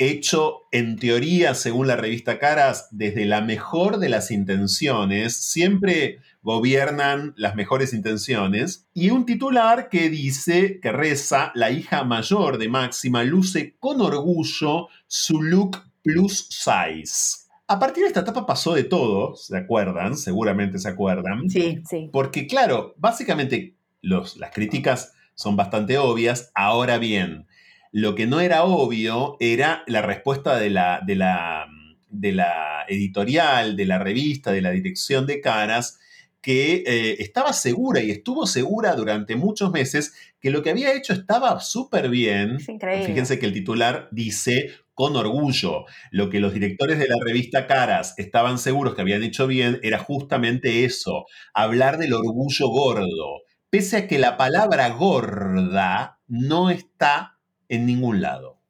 hecho 0.00 0.62
en 0.72 0.96
teoría, 0.96 1.54
según 1.54 1.86
la 1.86 1.94
revista 1.94 2.38
Caras, 2.38 2.88
desde 2.90 3.26
la 3.26 3.42
mejor 3.42 3.98
de 3.98 4.08
las 4.08 4.30
intenciones, 4.30 5.36
siempre 5.36 6.20
gobiernan 6.42 7.34
las 7.36 7.54
mejores 7.54 7.92
intenciones, 7.92 8.88
y 8.94 9.10
un 9.10 9.26
titular 9.26 9.90
que 9.90 10.08
dice, 10.08 10.80
que 10.80 10.90
reza, 10.90 11.52
la 11.54 11.70
hija 11.70 12.02
mayor 12.04 12.56
de 12.56 12.70
Máxima 12.70 13.24
luce 13.24 13.76
con 13.78 14.00
orgullo 14.00 14.88
su 15.06 15.42
look 15.42 15.89
plus 16.02 16.48
size. 16.50 17.48
A 17.66 17.78
partir 17.78 18.02
de 18.02 18.08
esta 18.08 18.20
etapa 18.20 18.46
pasó 18.46 18.74
de 18.74 18.84
todo, 18.84 19.36
¿se 19.36 19.56
acuerdan? 19.56 20.16
Seguramente 20.16 20.78
se 20.78 20.88
acuerdan. 20.88 21.48
Sí, 21.48 21.82
sí. 21.88 22.10
Porque 22.12 22.46
claro, 22.46 22.94
básicamente 22.98 23.76
los, 24.02 24.36
las 24.36 24.50
críticas 24.52 25.12
son 25.34 25.56
bastante 25.56 25.96
obvias. 25.96 26.50
Ahora 26.54 26.98
bien, 26.98 27.46
lo 27.92 28.14
que 28.14 28.26
no 28.26 28.40
era 28.40 28.64
obvio 28.64 29.36
era 29.40 29.84
la 29.86 30.02
respuesta 30.02 30.56
de 30.58 30.70
la, 30.70 31.00
de 31.06 31.14
la, 31.14 31.66
de 32.08 32.32
la 32.32 32.84
editorial, 32.88 33.76
de 33.76 33.86
la 33.86 33.98
revista, 33.98 34.52
de 34.52 34.62
la 34.62 34.70
dirección 34.70 35.26
de 35.26 35.40
Caras, 35.40 36.00
que 36.40 36.82
eh, 36.86 37.16
estaba 37.18 37.52
segura 37.52 38.00
y 38.00 38.10
estuvo 38.10 38.46
segura 38.46 38.94
durante 38.94 39.36
muchos 39.36 39.70
meses 39.72 40.14
que 40.40 40.50
lo 40.50 40.62
que 40.62 40.70
había 40.70 40.94
hecho 40.94 41.12
estaba 41.12 41.60
súper 41.60 42.08
bien. 42.08 42.58
Fíjense 42.60 43.38
que 43.38 43.46
el 43.46 43.52
titular 43.52 44.08
dice 44.10 44.70
con 44.94 45.16
orgullo. 45.16 45.84
Lo 46.10 46.30
que 46.30 46.40
los 46.40 46.52
directores 46.52 46.98
de 46.98 47.08
la 47.08 47.16
revista 47.24 47.66
Caras 47.66 48.14
estaban 48.18 48.58
seguros 48.58 48.94
que 48.94 49.02
habían 49.02 49.22
hecho 49.22 49.46
bien 49.46 49.80
era 49.82 49.98
justamente 49.98 50.84
eso, 50.84 51.26
hablar 51.54 51.98
del 51.98 52.12
orgullo 52.12 52.68
gordo, 52.68 53.42
pese 53.70 53.96
a 53.96 54.08
que 54.08 54.18
la 54.18 54.36
palabra 54.36 54.88
gorda 54.90 56.20
no 56.26 56.70
está 56.70 57.38
en 57.68 57.86
ningún 57.86 58.20
lado. 58.20 58.60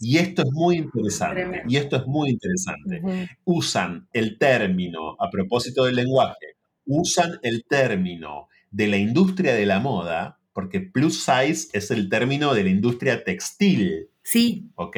Y 0.00 0.18
esto 0.18 0.42
es 0.42 0.48
muy 0.52 0.76
interesante. 0.76 1.62
Y 1.68 1.76
esto 1.76 1.96
es 1.96 2.06
muy 2.06 2.30
interesante. 2.30 3.28
Usan 3.44 4.08
el 4.12 4.38
término, 4.38 5.16
a 5.18 5.30
propósito 5.30 5.84
del 5.84 5.96
lenguaje, 5.96 6.49
usan 6.90 7.38
el 7.42 7.64
término 7.64 8.48
de 8.70 8.88
la 8.88 8.96
industria 8.96 9.54
de 9.54 9.64
la 9.64 9.78
moda, 9.78 10.38
porque 10.52 10.80
plus 10.80 11.24
size 11.24 11.68
es 11.72 11.90
el 11.90 12.08
término 12.08 12.52
de 12.52 12.64
la 12.64 12.70
industria 12.70 13.22
textil. 13.22 14.08
Sí. 14.22 14.70
¿Ok? 14.74 14.96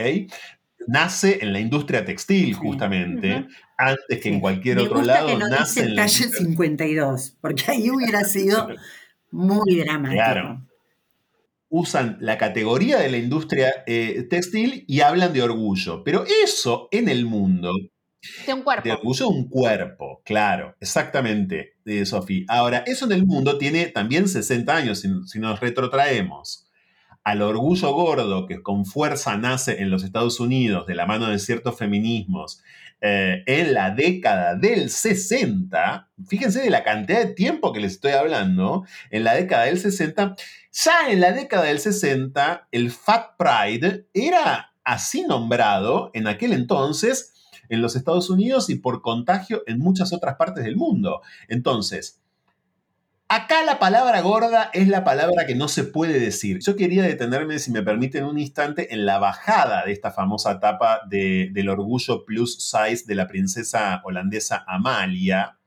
Nace 0.88 1.38
en 1.42 1.52
la 1.52 1.60
industria 1.60 2.04
textil, 2.04 2.54
justamente, 2.54 3.46
antes 3.76 4.20
que 4.20 4.28
en 4.28 4.40
cualquier 4.40 4.78
otro 4.78 5.02
lado. 5.02 5.28
Que 5.28 5.36
no 5.36 5.48
nace 5.48 5.80
en 5.80 5.94
la 5.94 6.02
talle 6.02 6.28
52, 6.28 7.36
porque 7.40 7.64
ahí 7.68 7.90
hubiera 7.90 8.24
sido 8.24 8.68
muy 9.30 9.76
dramático. 9.76 10.22
Claro 10.22 10.66
usan 11.74 12.18
la 12.20 12.36
categoría 12.36 12.98
de 12.98 13.10
la 13.10 13.16
industria 13.16 13.72
eh, 13.86 14.26
textil 14.28 14.84
y 14.86 15.00
hablan 15.00 15.32
de 15.32 15.42
orgullo. 15.42 16.04
Pero 16.04 16.24
eso 16.44 16.88
en 16.92 17.08
el 17.08 17.24
mundo... 17.24 17.72
De 18.46 18.54
un 18.54 18.62
cuerpo. 18.62 18.84
De 18.84 18.92
orgullo 18.92 19.28
un 19.28 19.48
cuerpo, 19.48 20.22
claro, 20.24 20.76
exactamente, 20.80 21.74
de 21.84 22.06
Sofía. 22.06 22.44
Ahora, 22.48 22.84
eso 22.86 23.06
en 23.06 23.12
el 23.12 23.26
mundo 23.26 23.58
tiene 23.58 23.86
también 23.86 24.28
60 24.28 24.76
años, 24.76 25.00
si, 25.00 25.38
nos 25.40 25.60
retrotraemos 25.60 26.68
al 27.24 27.42
orgullo 27.42 27.92
gordo 27.92 28.46
que 28.46 28.62
con 28.62 28.84
fuerza 28.84 29.36
nace 29.36 29.80
en 29.80 29.90
los 29.90 30.04
Estados 30.04 30.40
Unidos 30.40 30.86
de 30.86 30.94
la 30.94 31.06
mano 31.06 31.28
de 31.28 31.38
ciertos 31.38 31.76
feminismos 31.76 32.62
eh, 33.00 33.42
en 33.46 33.74
la 33.74 33.90
década 33.90 34.54
del 34.54 34.90
60, 34.90 36.08
fíjense 36.26 36.62
de 36.62 36.70
la 36.70 36.84
cantidad 36.84 37.24
de 37.24 37.34
tiempo 37.34 37.72
que 37.72 37.80
les 37.80 37.92
estoy 37.92 38.12
hablando, 38.12 38.84
en 39.10 39.24
la 39.24 39.34
década 39.34 39.64
del 39.64 39.78
60, 39.78 40.36
ya 40.72 41.10
en 41.10 41.20
la 41.20 41.32
década 41.32 41.64
del 41.64 41.80
60, 41.80 42.68
el 42.70 42.90
Fat 42.92 43.36
Pride 43.36 44.06
era 44.14 44.72
así 44.84 45.22
nombrado 45.22 46.10
en 46.14 46.28
aquel 46.28 46.52
entonces 46.52 47.31
en 47.72 47.80
los 47.80 47.96
Estados 47.96 48.30
Unidos 48.30 48.68
y 48.70 48.76
por 48.76 49.00
contagio 49.00 49.62
en 49.66 49.78
muchas 49.78 50.12
otras 50.12 50.36
partes 50.36 50.62
del 50.62 50.76
mundo. 50.76 51.22
Entonces, 51.48 52.20
acá 53.28 53.64
la 53.64 53.78
palabra 53.78 54.20
gorda 54.20 54.70
es 54.74 54.88
la 54.88 55.04
palabra 55.04 55.46
que 55.46 55.54
no 55.54 55.68
se 55.68 55.84
puede 55.84 56.20
decir. 56.20 56.58
Yo 56.60 56.76
quería 56.76 57.02
detenerme, 57.02 57.58
si 57.58 57.70
me 57.70 57.82
permiten 57.82 58.24
un 58.24 58.38
instante, 58.38 58.92
en 58.92 59.06
la 59.06 59.18
bajada 59.18 59.84
de 59.86 59.92
esta 59.92 60.10
famosa 60.10 60.60
tapa 60.60 61.00
del 61.08 61.68
orgullo 61.70 62.26
plus 62.26 62.58
size 62.62 63.04
de 63.06 63.14
la 63.14 63.26
princesa 63.26 64.02
holandesa 64.04 64.64
Amalia 64.66 65.58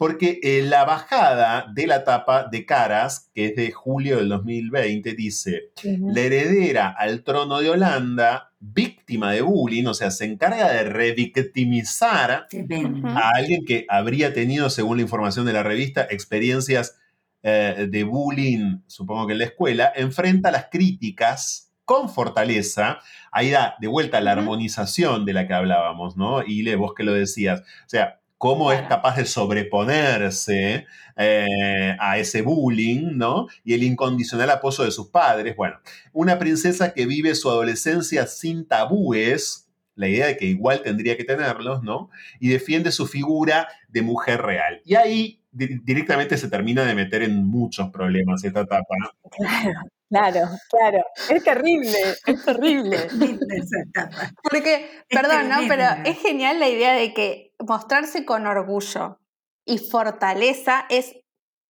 porque 0.00 0.40
eh, 0.42 0.62
la 0.62 0.86
bajada 0.86 1.70
de 1.74 1.86
la 1.86 2.04
tapa 2.04 2.48
de 2.50 2.64
Caras, 2.64 3.30
que 3.34 3.44
es 3.44 3.54
de 3.54 3.70
julio 3.70 4.16
del 4.16 4.30
2020, 4.30 5.12
dice, 5.12 5.72
la 5.84 6.22
heredera 6.22 6.88
al 6.88 7.22
trono 7.22 7.60
de 7.60 7.68
Holanda, 7.68 8.50
víctima 8.60 9.32
de 9.32 9.42
bullying, 9.42 9.84
o 9.84 9.92
sea, 9.92 10.10
se 10.10 10.24
encarga 10.24 10.72
de 10.72 10.84
revictimizar 10.84 12.30
a 12.30 13.30
alguien 13.36 13.66
que 13.66 13.84
habría 13.90 14.32
tenido, 14.32 14.70
según 14.70 14.96
la 14.96 15.02
información 15.02 15.44
de 15.44 15.52
la 15.52 15.62
revista, 15.62 16.06
experiencias 16.08 16.98
eh, 17.42 17.86
de 17.90 18.02
bullying, 18.04 18.78
supongo 18.86 19.26
que 19.26 19.34
en 19.34 19.40
la 19.40 19.44
escuela, 19.44 19.92
enfrenta 19.94 20.50
las 20.50 20.68
críticas 20.70 21.74
con 21.84 22.08
fortaleza. 22.08 23.00
Ahí 23.32 23.50
da 23.50 23.74
de 23.80 23.88
vuelta 23.88 24.22
la 24.22 24.32
armonización 24.32 25.26
de 25.26 25.34
la 25.34 25.46
que 25.46 25.52
hablábamos, 25.52 26.16
¿no? 26.16 26.42
Y 26.42 26.62
le 26.62 26.76
vos 26.76 26.94
que 26.94 27.02
lo 27.02 27.12
decías. 27.12 27.60
O 27.60 27.88
sea, 27.88 28.19
cómo 28.40 28.72
es 28.72 28.80
capaz 28.88 29.18
de 29.18 29.26
sobreponerse 29.26 30.86
eh, 31.14 31.96
a 32.00 32.16
ese 32.16 32.40
bullying, 32.40 33.18
¿no? 33.18 33.48
Y 33.64 33.74
el 33.74 33.82
incondicional 33.82 34.48
apoyo 34.48 34.82
de 34.82 34.90
sus 34.90 35.08
padres. 35.10 35.54
Bueno, 35.54 35.78
una 36.14 36.38
princesa 36.38 36.94
que 36.94 37.04
vive 37.04 37.34
su 37.34 37.50
adolescencia 37.50 38.26
sin 38.26 38.66
tabúes, 38.66 39.68
la 39.94 40.08
idea 40.08 40.26
de 40.26 40.38
que 40.38 40.46
igual 40.46 40.80
tendría 40.80 41.18
que 41.18 41.24
tenerlos, 41.24 41.82
¿no? 41.82 42.08
Y 42.40 42.48
defiende 42.48 42.92
su 42.92 43.06
figura 43.06 43.68
de 43.90 44.00
mujer 44.00 44.40
real. 44.40 44.80
Y 44.86 44.94
ahí 44.94 45.42
directamente 45.52 46.38
se 46.38 46.48
termina 46.48 46.86
de 46.86 46.94
meter 46.94 47.22
en 47.22 47.44
muchos 47.46 47.90
problemas 47.90 48.42
esta 48.42 48.60
etapa. 48.62 48.94
Claro, 50.10 50.40
claro, 50.40 50.58
claro. 50.68 51.04
Es 51.28 51.44
terrible, 51.44 51.98
es 52.26 52.44
terrible. 52.44 52.96
Porque, 54.42 54.90
perdón, 55.08 55.48
¿no? 55.48 55.58
Pero 55.68 55.84
es 56.04 56.18
genial 56.18 56.58
la 56.58 56.68
idea 56.68 56.94
de 56.94 57.14
que 57.14 57.49
mostrarse 57.66 58.24
con 58.24 58.46
orgullo 58.46 59.18
y 59.64 59.78
fortaleza 59.78 60.86
es 60.88 61.16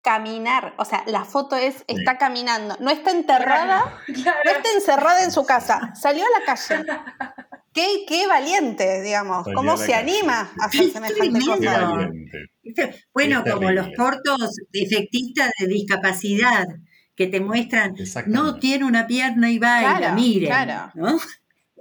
caminar, 0.03 0.75
o 0.79 0.85
sea, 0.85 1.03
la 1.07 1.25
foto 1.25 1.57
es, 1.57 1.85
está 1.87 2.19
caminando, 2.19 2.77
no 2.81 2.91
está 2.91 3.11
enterrada, 3.11 4.01
no 4.09 4.51
está 4.51 4.73
encerrada 4.75 5.25
en 5.25 5.33
su 5.33 5.45
casa, 5.45 5.93
salió 5.95 6.25
a 6.25 6.41
la 6.41 6.47
calle. 6.47 6.85
Qué, 7.71 8.07
qué 8.09 8.27
valiente, 8.27 9.03
digamos, 9.03 9.47
cómo 9.55 9.77
se 9.77 9.95
anima 9.95 10.51
a 10.59 10.65
hacer 10.65 10.91
semejante 10.91 11.39
cosa. 11.45 12.11
Bueno, 13.13 13.45
como 13.49 13.71
los 13.71 13.89
cortos 13.97 14.57
efectistas 14.73 15.53
de 15.61 15.67
discapacidad 15.69 16.67
que 17.15 17.29
te 17.29 17.41
muestran, 17.41 17.95
no 18.27 18.59
tiene 18.59 18.85
una 18.85 19.07
pierna 19.07 19.51
y 19.53 19.61
baila, 19.61 19.99
claro, 19.99 20.15
miren, 20.17 20.49
claro. 20.49 20.91
¿no? 20.95 21.19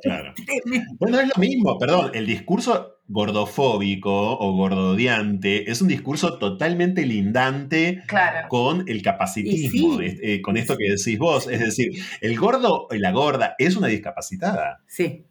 Claro. 0.01 0.33
Bueno, 0.99 1.19
es 1.19 1.27
lo 1.27 1.41
mismo, 1.41 1.77
perdón, 1.77 2.11
el 2.13 2.25
discurso 2.25 3.01
gordofóbico 3.07 4.37
o 4.37 4.53
gordodiante 4.53 5.69
es 5.71 5.81
un 5.81 5.87
discurso 5.87 6.37
totalmente 6.37 7.05
lindante 7.05 8.03
con 8.49 8.83
el 8.87 9.01
capacitismo, 9.01 10.01
eh, 10.01 10.41
con 10.41 10.57
esto 10.57 10.75
que 10.77 10.89
decís 10.89 11.17
vos. 11.17 11.47
Es 11.47 11.59
decir, 11.59 11.91
el 12.21 12.37
gordo 12.37 12.87
y 12.91 12.97
la 12.97 13.11
gorda 13.11 13.55
es 13.57 13.75
una 13.75 13.87
discapacitada. 13.87 14.83
Sí. 14.87 15.25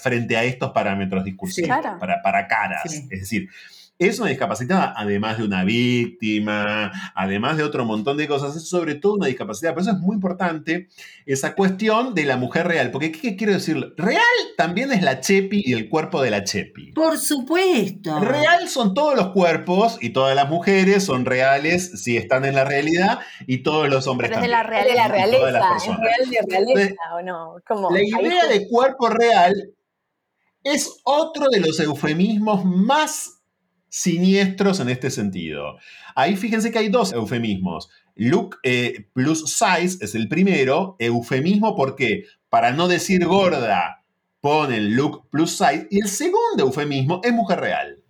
frente 0.00 0.36
a 0.36 0.44
estos 0.44 0.72
parámetros 0.72 1.24
discursivos, 1.24 1.68
para, 1.98 2.22
para, 2.22 2.46
caras. 2.46 2.84
Es 2.84 3.08
decir, 3.08 3.48
es 3.98 4.18
una 4.18 4.28
discapacidad, 4.28 4.92
además 4.94 5.38
de 5.38 5.44
una 5.44 5.64
víctima, 5.64 6.92
además 7.14 7.56
de 7.56 7.62
otro 7.62 7.84
montón 7.84 8.16
de 8.16 8.28
cosas, 8.28 8.54
es 8.56 8.68
sobre 8.68 8.94
todo 8.94 9.14
una 9.14 9.26
discapacidad. 9.26 9.72
Por 9.72 9.82
eso 9.82 9.92
es 9.92 9.98
muy 9.98 10.14
importante 10.14 10.88
esa 11.24 11.54
cuestión 11.54 12.14
de 12.14 12.24
la 12.24 12.36
mujer 12.36 12.68
real. 12.68 12.90
Porque, 12.90 13.10
¿qué, 13.10 13.36
quiero 13.36 13.54
decir? 13.54 13.94
Real 13.96 14.22
también 14.56 14.92
es 14.92 15.02
la 15.02 15.20
Chepi 15.20 15.62
y 15.64 15.72
el 15.72 15.88
cuerpo 15.88 16.20
de 16.20 16.30
la 16.30 16.44
Chepi. 16.44 16.92
Por 16.92 17.18
supuesto. 17.18 18.20
Real 18.20 18.68
son 18.68 18.92
todos 18.92 19.16
los 19.16 19.28
cuerpos 19.28 19.98
y 20.00 20.10
todas 20.10 20.36
las 20.36 20.48
mujeres 20.48 21.04
son 21.04 21.24
reales 21.24 22.02
si 22.02 22.16
están 22.16 22.44
en 22.44 22.54
la 22.54 22.64
realidad 22.64 23.20
y 23.46 23.62
todos 23.62 23.88
los 23.88 24.06
hombres 24.06 24.30
Pero 24.30 24.42
también. 24.42 24.58
Es 24.58 24.86
de 24.88 24.94
la, 24.94 25.08
realeza, 25.08 25.76
es 25.76 25.96
real 25.98 26.30
de 26.30 26.38
realeza 26.48 26.94
o 27.14 27.22
no. 27.22 27.90
la 27.90 28.02
idea 28.02 28.46
de 28.46 28.68
cuerpo 28.68 29.08
real 29.08 29.54
es 30.62 31.00
otro 31.04 31.46
de 31.48 31.60
los 31.60 31.78
eufemismos 31.78 32.64
más 32.64 33.35
siniestros 33.96 34.80
en 34.80 34.90
este 34.90 35.10
sentido. 35.10 35.78
Ahí 36.14 36.36
fíjense 36.36 36.70
que 36.70 36.78
hay 36.78 36.90
dos 36.90 37.14
eufemismos. 37.14 37.88
Look 38.14 38.58
eh, 38.62 39.08
plus 39.14 39.44
size 39.50 40.04
es 40.04 40.14
el 40.14 40.28
primero, 40.28 40.96
eufemismo 40.98 41.74
porque 41.74 42.24
para 42.50 42.72
no 42.72 42.88
decir 42.88 43.24
gorda 43.24 44.04
ponen 44.42 44.96
look 44.96 45.30
plus 45.30 45.52
size 45.52 45.88
y 45.90 46.02
el 46.02 46.08
segundo 46.08 46.64
eufemismo 46.64 47.22
es 47.24 47.32
mujer 47.32 47.60
real. 47.60 48.02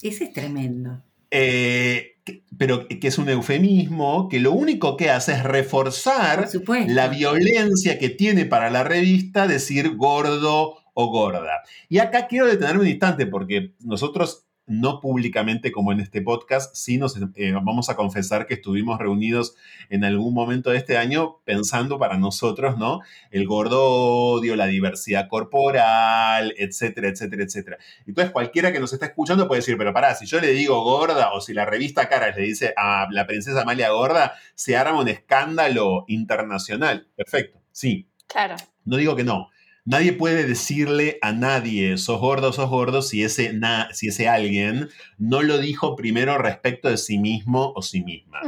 Ese 0.00 0.24
es 0.24 0.32
tremendo. 0.32 1.02
Eh, 1.32 2.18
pero 2.56 2.86
que 2.86 3.08
es 3.08 3.18
un 3.18 3.28
eufemismo 3.28 4.28
que 4.28 4.38
lo 4.38 4.52
único 4.52 4.96
que 4.96 5.10
hace 5.10 5.32
es 5.32 5.42
reforzar 5.42 6.48
la 6.86 7.08
violencia 7.08 7.98
que 7.98 8.10
tiene 8.10 8.44
para 8.44 8.70
la 8.70 8.84
revista 8.84 9.48
decir 9.48 9.96
gordo 9.96 10.76
o 10.94 11.10
gorda. 11.10 11.62
Y 11.88 11.98
acá 11.98 12.28
quiero 12.28 12.46
detenerme 12.46 12.82
un 12.82 12.88
instante 12.88 13.26
porque 13.26 13.74
nosotros 13.80 14.46
no 14.66 15.00
públicamente 15.00 15.70
como 15.70 15.92
en 15.92 16.00
este 16.00 16.20
podcast, 16.22 16.74
sí 16.74 16.98
nos 16.98 17.16
eh, 17.36 17.52
vamos 17.52 17.88
a 17.88 17.96
confesar 17.96 18.46
que 18.46 18.54
estuvimos 18.54 18.98
reunidos 18.98 19.54
en 19.90 20.04
algún 20.04 20.34
momento 20.34 20.70
de 20.70 20.78
este 20.78 20.96
año 20.96 21.38
pensando 21.44 21.98
para 21.98 22.18
nosotros, 22.18 22.76
¿no? 22.76 23.00
El 23.30 23.46
gordo 23.46 23.84
odio, 23.84 24.56
la 24.56 24.66
diversidad 24.66 25.28
corporal, 25.28 26.54
etcétera, 26.58 27.08
etcétera, 27.08 27.44
etcétera. 27.44 27.78
Entonces 28.06 28.32
cualquiera 28.32 28.72
que 28.72 28.80
nos 28.80 28.92
está 28.92 29.06
escuchando 29.06 29.46
puede 29.46 29.60
decir, 29.60 29.78
pero 29.78 29.92
pará, 29.92 30.14
si 30.14 30.26
yo 30.26 30.40
le 30.40 30.52
digo 30.52 30.82
gorda 30.82 31.32
o 31.32 31.40
si 31.40 31.54
la 31.54 31.64
revista 31.64 32.08
Caras 32.08 32.36
le 32.36 32.42
dice 32.42 32.74
a 32.76 33.06
la 33.10 33.26
princesa 33.26 33.62
Amalia 33.62 33.90
gorda, 33.90 34.34
se 34.54 34.76
arma 34.76 35.00
un 35.00 35.08
escándalo 35.08 36.04
internacional. 36.08 37.08
Perfecto, 37.14 37.60
sí. 37.70 38.08
Claro. 38.26 38.56
No 38.84 38.96
digo 38.96 39.14
que 39.14 39.24
no. 39.24 39.48
Nadie 39.86 40.12
puede 40.12 40.44
decirle 40.44 41.16
a 41.22 41.32
nadie, 41.32 41.96
sos 41.96 42.20
gordo, 42.20 42.52
sos 42.52 42.68
gordo, 42.68 43.02
si 43.02 43.22
ese, 43.22 43.56
si 43.92 44.08
ese 44.08 44.28
alguien 44.28 44.88
no 45.16 45.42
lo 45.42 45.58
dijo 45.58 45.94
primero 45.94 46.36
respecto 46.38 46.88
de 46.88 46.96
sí 46.96 47.18
mismo 47.18 47.72
o 47.76 47.82
sí 47.82 48.02
misma. 48.02 48.40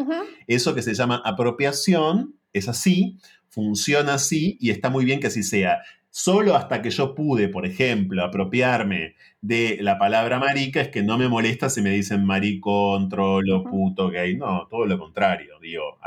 Eso 0.48 0.74
que 0.74 0.82
se 0.82 0.94
llama 0.94 1.22
apropiación 1.24 2.34
es 2.52 2.68
así, 2.68 3.18
funciona 3.50 4.14
así 4.14 4.58
y 4.60 4.70
está 4.70 4.90
muy 4.90 5.04
bien 5.04 5.20
que 5.20 5.28
así 5.28 5.44
sea. 5.44 5.78
Solo 6.10 6.56
hasta 6.56 6.82
que 6.82 6.90
yo 6.90 7.14
pude, 7.14 7.48
por 7.48 7.64
ejemplo, 7.64 8.24
apropiarme 8.24 9.14
de 9.40 9.78
la 9.80 9.96
palabra 9.96 10.40
marica 10.40 10.80
es 10.80 10.88
que 10.88 11.04
no 11.04 11.18
me 11.18 11.28
molesta 11.28 11.70
si 11.70 11.82
me 11.82 11.90
dicen 11.90 12.24
maricón, 12.24 13.08
trolo, 13.08 13.62
puto, 13.62 14.10
gay. 14.10 14.36
No, 14.36 14.66
todo 14.68 14.86
lo 14.86 14.98
contrario. 14.98 15.60
Digo, 15.60 15.98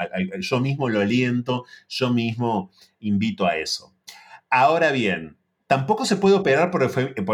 yo 0.41 0.59
mismo 0.59 0.89
lo 0.89 0.99
aliento, 0.99 1.63
yo 1.87 2.09
mismo 2.09 2.71
invito 2.99 3.45
a 3.45 3.55
eso. 3.55 3.90
Ahora 4.51 4.91
bien, 4.91 5.37
tampoco 5.71 6.05
se 6.05 6.17
puede 6.17 6.35
operar 6.35 6.69
por, 6.69 6.83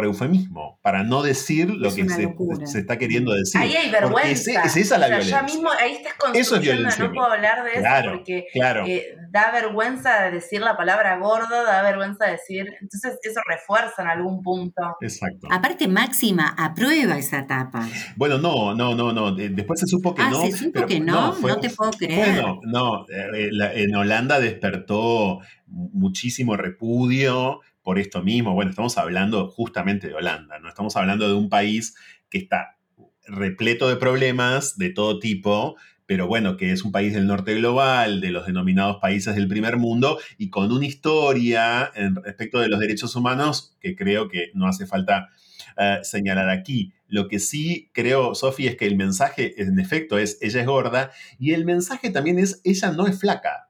eufemismo, 0.06 0.80
para 0.84 1.02
no 1.02 1.24
decir 1.24 1.72
lo 1.72 1.92
que 1.92 2.08
se, 2.08 2.78
está 2.78 3.00
queriendo 3.00 3.34
decir. 3.34 3.60
Ahí 3.60 3.76
hay 3.76 3.90
vergüenza. 3.90 4.62
Es, 4.62 4.78
esa 4.78 5.00
la 5.00 5.08
violencia. 5.08 5.42
mismo, 5.42 5.72
ahí 5.72 5.94
estás 5.94 6.14
construyendo, 6.14 6.88
no 7.00 7.14
puedo 7.14 7.32
hablar 7.32 7.64
de 7.64 7.72
eso 7.80 8.12
porque 8.12 8.46
eh, 8.54 9.16
da 9.32 9.50
vergüenza 9.50 10.30
decir 10.30 10.62
la 10.62 10.78
palabra 10.78 11.18
gordo, 11.18 11.64
da 11.64 11.82
vergüenza 11.82 12.26
decir, 12.26 12.68
entonces 12.80 13.18
eso 13.24 13.40
refuerza 13.48 14.04
en 14.04 14.10
algún 14.10 14.44
punto. 14.44 14.84
Exacto. 15.02 15.48
Aparte, 15.50 15.88
Máxima 15.88 16.54
aprueba 16.60 17.18
esa 17.18 17.40
etapa. 17.40 17.88
Bueno, 18.18 18.38
no, 18.38 18.76
no, 18.76 18.94
no, 18.94 19.12
no. 19.14 19.34
Después 19.34 19.80
se 19.80 19.88
supo 19.88 20.14
que 20.14 20.22
ah, 20.22 20.30
no. 20.30 20.42
se 20.42 20.52
supo 20.52 20.86
que 20.86 21.00
no, 21.00 21.36
no, 21.40 21.60
te 21.60 21.72
puedo 21.72 21.90
creer. 21.90 22.34
Bueno, 22.34 22.60
no, 22.66 23.06
eh, 23.10 23.50
en 23.74 23.96
Holanda 23.96 24.40
despertó 24.40 25.40
muchísimo 25.68 26.58
repudio 26.58 27.62
por 27.84 28.00
esto 28.00 28.24
mismo. 28.24 28.54
Bueno, 28.54 28.72
estamos 28.72 28.98
hablando 28.98 29.50
justamente 29.50 30.08
de 30.08 30.16
Holanda, 30.16 30.60
¿no? 30.60 30.70
Estamos 30.70 30.96
hablando 30.96 31.28
de 31.28 31.36
un 31.36 31.50
país 31.50 31.96
que 32.30 32.38
está 32.38 32.78
repleto 33.26 33.90
de 33.90 33.98
problemas 33.98 34.78
de 34.78 34.90
todo 34.90 35.20
tipo, 35.20 35.76
pero 36.06 36.28
bueno, 36.28 36.58
que 36.58 36.72
es 36.72 36.84
un 36.84 36.92
país 36.92 37.14
del 37.14 37.28
norte 37.28 37.54
global, 37.56 38.22
de 38.22 38.32
los 38.32 38.46
denominados 38.46 38.98
países 39.02 39.36
del 39.36 39.48
primer 39.48 39.78
mundo, 39.78 40.20
y 40.38 40.50
con 40.50 40.72
una 40.72 40.86
historia 40.86 41.92
en 41.96 42.16
respecto 42.16 42.60
de 42.60 42.70
los 42.70 42.80
derechos 42.80 43.16
humanos 43.16 43.76
que 43.80 43.96
creo 43.96 44.30
que 44.30 44.52
no 44.54 44.68
hace 44.68 44.86
falta 44.86 45.30
eh, 45.78 46.00
señalar 46.04 46.50
aquí. 46.50 46.94
Lo 47.08 47.28
que 47.28 47.40
sí 47.40 47.90
creo, 47.94 48.36
Sofi, 48.36 48.68
es 48.68 48.78
que 48.78 48.86
el 48.86 48.96
mensaje, 48.96 49.62
en 49.62 49.80
efecto, 49.80 50.18
es 50.18 50.38
ella 50.42 50.62
es 50.62 50.66
gorda, 50.66 51.12
y 51.38 51.54
el 51.54 51.66
mensaje 51.66 52.10
también 52.10 52.40
es 52.40 52.62
ella 52.64 52.92
no 52.92 53.08
es 53.08 53.20
flaca. 53.20 53.67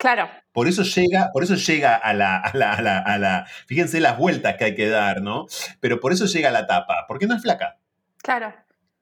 Claro. 0.00 0.30
Por 0.52 0.66
eso 0.66 0.82
llega, 0.82 1.28
por 1.30 1.44
eso 1.44 1.56
llega 1.56 1.94
a 1.94 2.14
la, 2.14 2.38
a 2.38 2.56
la, 2.56 2.98
a 3.00 3.18
la, 3.18 3.46
fíjense 3.66 4.00
las 4.00 4.16
vueltas 4.16 4.56
que 4.56 4.64
hay 4.64 4.74
que 4.74 4.88
dar, 4.88 5.20
¿no? 5.20 5.46
Pero 5.78 6.00
por 6.00 6.14
eso 6.14 6.24
llega 6.24 6.48
a 6.48 6.52
la 6.52 6.66
tapa, 6.66 7.04
porque 7.06 7.26
no 7.26 7.36
es 7.36 7.42
flaca. 7.42 7.76
Claro. 8.22 8.54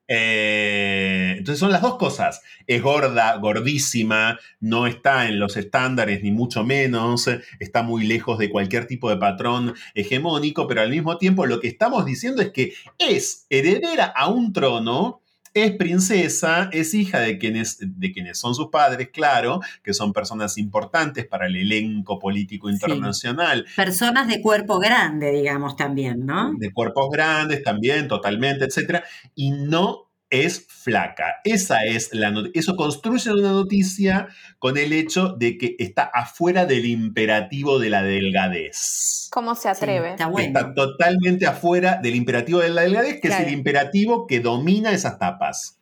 Eh, 0.08 1.36
entonces 1.38 1.60
son 1.60 1.70
las 1.70 1.82
dos 1.82 1.98
cosas. 1.98 2.42
Es 2.66 2.82
gorda, 2.82 3.36
gordísima, 3.36 4.40
no 4.58 4.88
está 4.88 5.28
en 5.28 5.38
los 5.38 5.56
estándares 5.56 6.24
ni 6.24 6.32
mucho 6.32 6.64
menos, 6.64 7.30
está 7.60 7.84
muy 7.84 8.04
lejos 8.04 8.36
de 8.36 8.50
cualquier 8.50 8.88
tipo 8.88 9.08
de 9.08 9.18
patrón 9.18 9.74
hegemónico, 9.94 10.66
pero 10.66 10.80
al 10.80 10.90
mismo 10.90 11.16
tiempo 11.16 11.46
lo 11.46 11.60
que 11.60 11.68
estamos 11.68 12.06
diciendo 12.06 12.42
es 12.42 12.50
que 12.50 12.72
es 12.98 13.46
heredera 13.50 14.06
a 14.06 14.28
un 14.30 14.52
trono 14.52 15.20
es 15.64 15.72
princesa, 15.72 16.68
es 16.72 16.94
hija 16.94 17.20
de 17.20 17.38
quienes, 17.38 17.78
de 17.80 18.12
quienes 18.12 18.38
son 18.38 18.54
sus 18.54 18.68
padres, 18.68 19.10
claro, 19.12 19.60
que 19.82 19.94
son 19.94 20.12
personas 20.12 20.58
importantes 20.58 21.26
para 21.26 21.46
el 21.46 21.56
elenco 21.56 22.18
político 22.18 22.70
internacional. 22.70 23.66
Personas 23.76 24.28
de 24.28 24.40
cuerpo 24.40 24.78
grande, 24.78 25.30
digamos, 25.30 25.76
también, 25.76 26.26
¿no? 26.26 26.54
De 26.54 26.72
cuerpos 26.72 27.10
grandes 27.10 27.62
también, 27.62 28.08
totalmente, 28.08 28.64
etcétera. 28.64 29.04
Y 29.34 29.52
no 29.52 30.07
es 30.30 30.66
flaca. 30.66 31.36
Esa 31.44 31.84
es 31.84 32.12
la 32.12 32.32
Eso 32.54 32.76
construye 32.76 33.32
una 33.32 33.52
noticia 33.52 34.28
con 34.58 34.76
el 34.76 34.92
hecho 34.92 35.34
de 35.38 35.58
que 35.58 35.76
está 35.78 36.04
afuera 36.04 36.66
del 36.66 36.86
imperativo 36.86 37.78
de 37.78 37.90
la 37.90 38.02
delgadez. 38.02 39.28
¿Cómo 39.30 39.54
se 39.54 39.68
atreve? 39.68 40.16
está, 40.38 40.74
totalmente 40.74 41.46
afuera 41.46 41.98
del 42.02 42.14
imperativo 42.14 42.60
de 42.60 42.70
la 42.70 42.82
delgadez, 42.82 43.20
que 43.20 43.28
es 43.28 43.40
el 43.40 43.52
imperativo 43.52 44.26
que 44.26 44.40
domina 44.40 44.92
esas 44.92 45.18
tapas. 45.18 45.78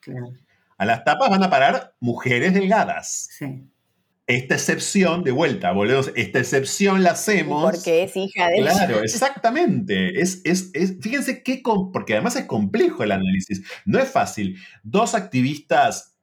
A 0.78 0.84
las 0.84 1.04
tapas 1.04 1.30
van 1.30 1.42
a 1.42 1.50
parar 1.50 1.94
mujeres 2.00 2.54
delgadas. 2.54 3.28
Sí 3.30 3.70
esta 4.26 4.54
excepción, 4.54 5.22
de 5.22 5.30
vuelta, 5.30 5.70
volvemos, 5.70 6.10
esta 6.16 6.40
excepción 6.40 7.04
la 7.04 7.12
hacemos. 7.12 7.62
Porque 7.62 8.02
es 8.02 8.16
hija 8.16 8.48
de 8.48 8.56
Claro, 8.60 9.02
exactamente. 9.02 10.20
Es, 10.20 10.40
es, 10.44 10.72
fíjense 11.00 11.44
qué, 11.44 11.62
porque 11.92 12.14
además 12.14 12.34
es 12.34 12.46
complejo 12.46 13.04
el 13.04 13.12
análisis, 13.12 13.62
no 13.84 14.00
es 14.00 14.10
fácil. 14.10 14.58
Dos 14.82 15.14
activistas 15.14 16.16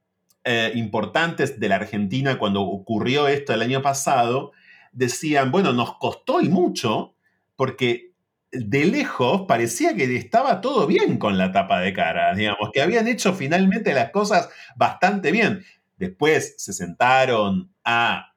eh, 0.43 0.73
importantes 0.75 1.59
de 1.61 1.69
la 1.69 1.75
Argentina 1.75 2.37
cuando 2.37 2.61
ocurrió 2.63 3.29
esto 3.29 3.53
el 3.53 3.61
año 3.61 3.81
pasado 3.81 4.51
decían, 4.91 5.51
bueno, 5.51 5.71
nos 5.71 5.97
costó 5.97 6.41
y 6.41 6.49
mucho 6.49 7.15
porque 7.55 8.11
de 8.51 8.85
lejos 8.85 9.45
parecía 9.47 9.95
que 9.95 10.15
estaba 10.15 10.59
todo 10.59 10.85
bien 10.85 11.17
con 11.17 11.37
la 11.37 11.53
tapa 11.53 11.79
de 11.79 11.93
cara, 11.93 12.35
digamos, 12.35 12.69
que 12.73 12.81
habían 12.81 13.07
hecho 13.07 13.33
finalmente 13.33 13.93
las 13.93 14.11
cosas 14.11 14.49
bastante 14.75 15.31
bien. 15.31 15.63
Después 16.03 16.55
se 16.57 16.73
sentaron 16.73 17.73
a 17.85 18.33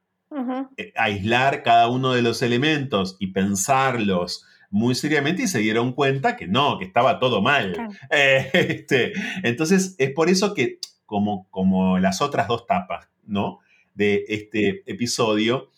eh, 0.77 0.93
aislar 0.95 1.65
cada 1.65 1.89
uno 1.89 2.13
de 2.13 2.23
los 2.23 2.43
elementos 2.43 3.17
y 3.19 3.29
pensarlos 3.29 4.45
muy 4.71 4.95
seriamente 4.95 5.43
y 5.43 5.49
se 5.49 5.59
dieron 5.59 5.93
cuenta 5.93 6.37
que 6.37 6.47
no, 6.47 6.79
que 6.79 6.85
estaba 6.85 7.19
todo 7.19 7.43
mal. 7.43 7.75
Eh, 8.11 8.51
este, 8.53 9.13
entonces 9.43 9.97
es 9.99 10.13
por 10.13 10.29
eso 10.29 10.55
que, 10.55 10.79
como, 11.07 11.49
como 11.51 11.99
las 11.99 12.23
otras 12.23 12.47
dos 12.47 12.67
tapas, 12.67 13.09
¿no? 13.25 13.59
De 13.95 14.25
este 14.29 14.83
episodio, 14.87 15.71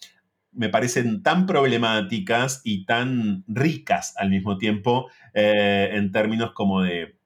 me 0.53 0.69
parecen 0.69 1.23
tan 1.23 1.47
problemáticas 1.47 2.61
y 2.65 2.85
tan 2.85 3.45
ricas 3.47 4.15
al 4.19 4.29
mismo 4.29 4.59
tiempo 4.59 5.09
eh, 5.33 5.89
en 5.93 6.13
términos 6.13 6.53
como 6.53 6.83
de 6.83 7.18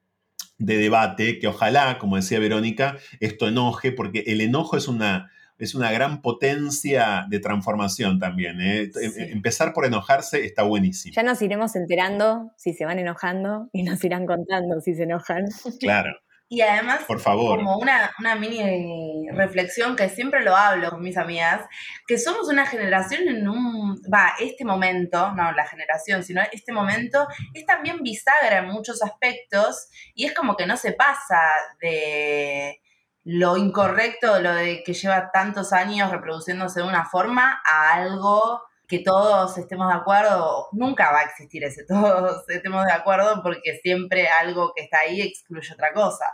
de 0.57 0.77
debate, 0.77 1.39
que 1.39 1.47
ojalá, 1.47 1.97
como 1.99 2.15
decía 2.15 2.39
Verónica, 2.39 2.97
esto 3.19 3.47
enoje, 3.47 3.91
porque 3.91 4.23
el 4.27 4.41
enojo 4.41 4.77
es 4.77 4.87
una, 4.87 5.31
es 5.57 5.75
una 5.75 5.91
gran 5.91 6.21
potencia 6.21 7.25
de 7.29 7.39
transformación 7.39 8.19
también. 8.19 8.61
¿eh? 8.61 8.91
Em, 9.01 9.31
empezar 9.31 9.73
por 9.73 9.85
enojarse 9.85 10.45
está 10.45 10.63
buenísimo. 10.63 11.13
Ya 11.15 11.23
nos 11.23 11.41
iremos 11.41 11.75
enterando 11.75 12.51
si 12.57 12.73
se 12.73 12.85
van 12.85 12.99
enojando 12.99 13.69
y 13.73 13.83
nos 13.83 14.03
irán 14.03 14.25
contando 14.25 14.81
si 14.81 14.93
se 14.95 15.03
enojan. 15.03 15.45
Claro. 15.79 16.11
Y 16.49 16.61
además, 16.61 17.01
Por 17.07 17.19
favor. 17.19 17.57
como 17.57 17.77
una, 17.77 18.11
una 18.19 18.35
mini 18.35 19.27
reflexión 19.31 19.95
que 19.95 20.09
siempre 20.09 20.43
lo 20.43 20.55
hablo 20.55 20.91
con 20.91 21.01
mis 21.01 21.17
amigas, 21.17 21.65
que 22.07 22.19
somos 22.19 22.47
una 22.47 22.65
generación 22.65 23.27
en 23.27 23.47
un, 23.47 23.95
va, 24.13 24.33
este 24.39 24.63
momento, 24.63 25.31
no 25.31 25.51
la 25.51 25.65
generación, 25.65 26.23
sino 26.23 26.41
este 26.51 26.71
momento 26.71 27.25
es 27.53 27.65
también 27.65 28.03
bisagra 28.03 28.59
en 28.59 28.67
muchos 28.67 29.01
aspectos 29.01 29.87
y 30.13 30.25
es 30.25 30.33
como 30.33 30.55
que 30.55 30.67
no 30.67 30.77
se 30.77 30.93
pasa 30.93 31.41
de 31.81 32.79
lo 33.23 33.57
incorrecto, 33.57 34.39
lo 34.39 34.53
de 34.53 34.83
que 34.83 34.93
lleva 34.93 35.31
tantos 35.31 35.71
años 35.73 36.11
reproduciéndose 36.11 36.81
de 36.81 36.87
una 36.87 37.05
forma 37.05 37.61
a 37.65 37.93
algo 37.93 38.61
que 38.87 38.99
todos 38.99 39.57
estemos 39.57 39.87
de 39.87 39.93
acuerdo, 39.93 40.67
nunca 40.71 41.11
va 41.11 41.19
a 41.19 41.23
existir 41.23 41.63
ese 41.63 41.85
todos 41.87 42.47
estemos 42.49 42.85
de 42.85 42.91
acuerdo 42.91 43.41
porque 43.41 43.79
siempre 43.81 44.27
algo 44.27 44.73
que 44.75 44.83
está 44.83 44.99
ahí 44.99 45.21
excluye 45.21 45.73
otra 45.73 45.93
cosa. 45.93 46.25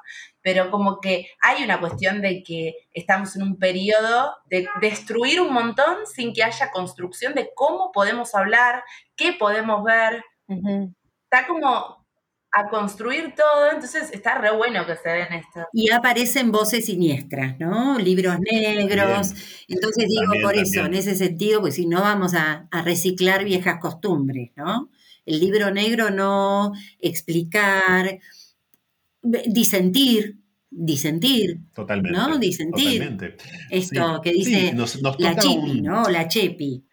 Pero 0.41 0.71
como 0.71 0.99
que 0.99 1.27
hay 1.41 1.63
una 1.63 1.79
cuestión 1.79 2.21
de 2.21 2.43
que 2.43 2.73
estamos 2.93 3.35
en 3.35 3.43
un 3.43 3.59
periodo 3.59 4.35
de 4.45 4.67
destruir 4.81 5.41
un 5.41 5.53
montón 5.53 6.05
sin 6.05 6.33
que 6.33 6.43
haya 6.43 6.71
construcción 6.71 7.33
de 7.33 7.51
cómo 7.53 7.91
podemos 7.91 8.33
hablar, 8.33 8.83
qué 9.15 9.33
podemos 9.33 9.83
ver. 9.83 10.23
Está 11.25 11.45
como, 11.45 11.98
a 12.51 12.69
construir 12.69 13.33
todo, 13.35 13.71
entonces 13.71 14.09
está 14.11 14.39
re 14.39 14.51
bueno 14.51 14.85
que 14.85 14.95
se 14.95 15.09
den 15.09 15.33
esto. 15.33 15.67
Y 15.71 15.91
aparecen 15.91 16.51
voces 16.51 16.85
siniestras, 16.85 17.59
¿no? 17.59 17.99
Libros 17.99 18.37
negros. 18.39 19.33
Entonces 19.67 20.07
digo 20.07 20.33
por 20.41 20.55
eso, 20.55 20.85
en 20.85 20.95
ese 20.95 21.15
sentido, 21.15 21.61
pues 21.61 21.75
si 21.75 21.85
no 21.85 22.01
vamos 22.01 22.33
a, 22.33 22.67
reciclar 22.83 23.43
viejas 23.43 23.79
costumbres, 23.79 24.51
¿no? 24.55 24.89
El 25.25 25.39
libro 25.39 25.69
negro 25.69 26.09
no 26.09 26.71
explicar, 26.99 28.19
disentir, 29.21 30.39
disentir. 30.71 31.59
Totalmente. 31.73 32.17
¿No? 32.17 32.37
Disentir. 32.39 33.37
Esto 33.69 34.21
que 34.23 34.31
dice 34.31 34.73
la 35.19 35.35
chipi, 35.35 35.81
¿no? 35.81 36.09
La 36.09 36.27
chepi. 36.27 36.83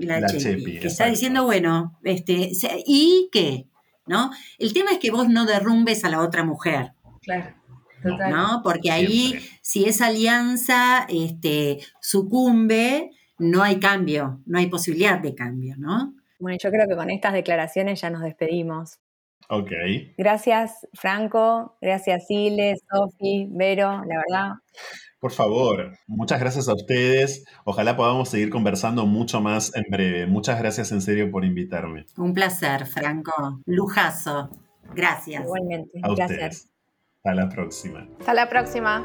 la, 0.00 0.26
chepi. 0.26 0.80
que 0.80 0.88
está 0.88 1.06
diciendo, 1.06 1.44
bueno, 1.44 2.00
este, 2.02 2.50
¿y 2.86 3.28
qué? 3.30 3.69
¿No? 4.10 4.32
El 4.58 4.72
tema 4.72 4.90
es 4.90 4.98
que 4.98 5.12
vos 5.12 5.28
no 5.28 5.46
derrumbes 5.46 6.04
a 6.04 6.10
la 6.10 6.20
otra 6.20 6.42
mujer. 6.44 6.92
Claro. 7.22 7.54
¿no? 8.02 8.60
Porque 8.64 8.90
ahí, 8.90 9.38
si 9.62 9.84
esa 9.84 10.06
alianza 10.06 11.06
este, 11.08 11.78
sucumbe, 12.00 13.10
no 13.38 13.62
hay 13.62 13.78
cambio, 13.78 14.40
no 14.46 14.58
hay 14.58 14.66
posibilidad 14.66 15.20
de 15.20 15.34
cambio, 15.34 15.76
¿no? 15.78 16.14
Bueno, 16.40 16.58
yo 16.60 16.70
creo 16.70 16.88
que 16.88 16.96
con 16.96 17.10
estas 17.10 17.34
declaraciones 17.34 18.00
ya 18.00 18.10
nos 18.10 18.22
despedimos. 18.22 18.98
Ok. 19.48 19.70
Gracias, 20.16 20.88
Franco. 20.94 21.76
Gracias, 21.80 22.24
Ile, 22.30 22.76
Sofi, 22.90 23.46
Vero, 23.50 24.02
la 24.06 24.22
verdad. 24.28 24.52
Por 25.20 25.32
favor, 25.32 25.92
muchas 26.06 26.40
gracias 26.40 26.66
a 26.68 26.74
ustedes. 26.74 27.44
Ojalá 27.64 27.94
podamos 27.96 28.30
seguir 28.30 28.48
conversando 28.48 29.04
mucho 29.04 29.40
más 29.40 29.74
en 29.76 29.84
breve. 29.90 30.26
Muchas 30.26 30.58
gracias 30.58 30.92
en 30.92 31.02
serio 31.02 31.30
por 31.30 31.44
invitarme. 31.44 32.06
Un 32.16 32.32
placer, 32.32 32.86
Franco. 32.86 33.60
Lujazo. 33.66 34.48
Gracias. 34.94 35.44
Igualmente. 35.44 36.00
A 36.02 36.14
gracias. 36.14 36.30
Ustedes. 36.30 36.70
Hasta 37.18 37.34
la 37.34 37.48
próxima. 37.50 38.08
Hasta 38.18 38.34
la 38.34 38.48
próxima. 38.48 39.04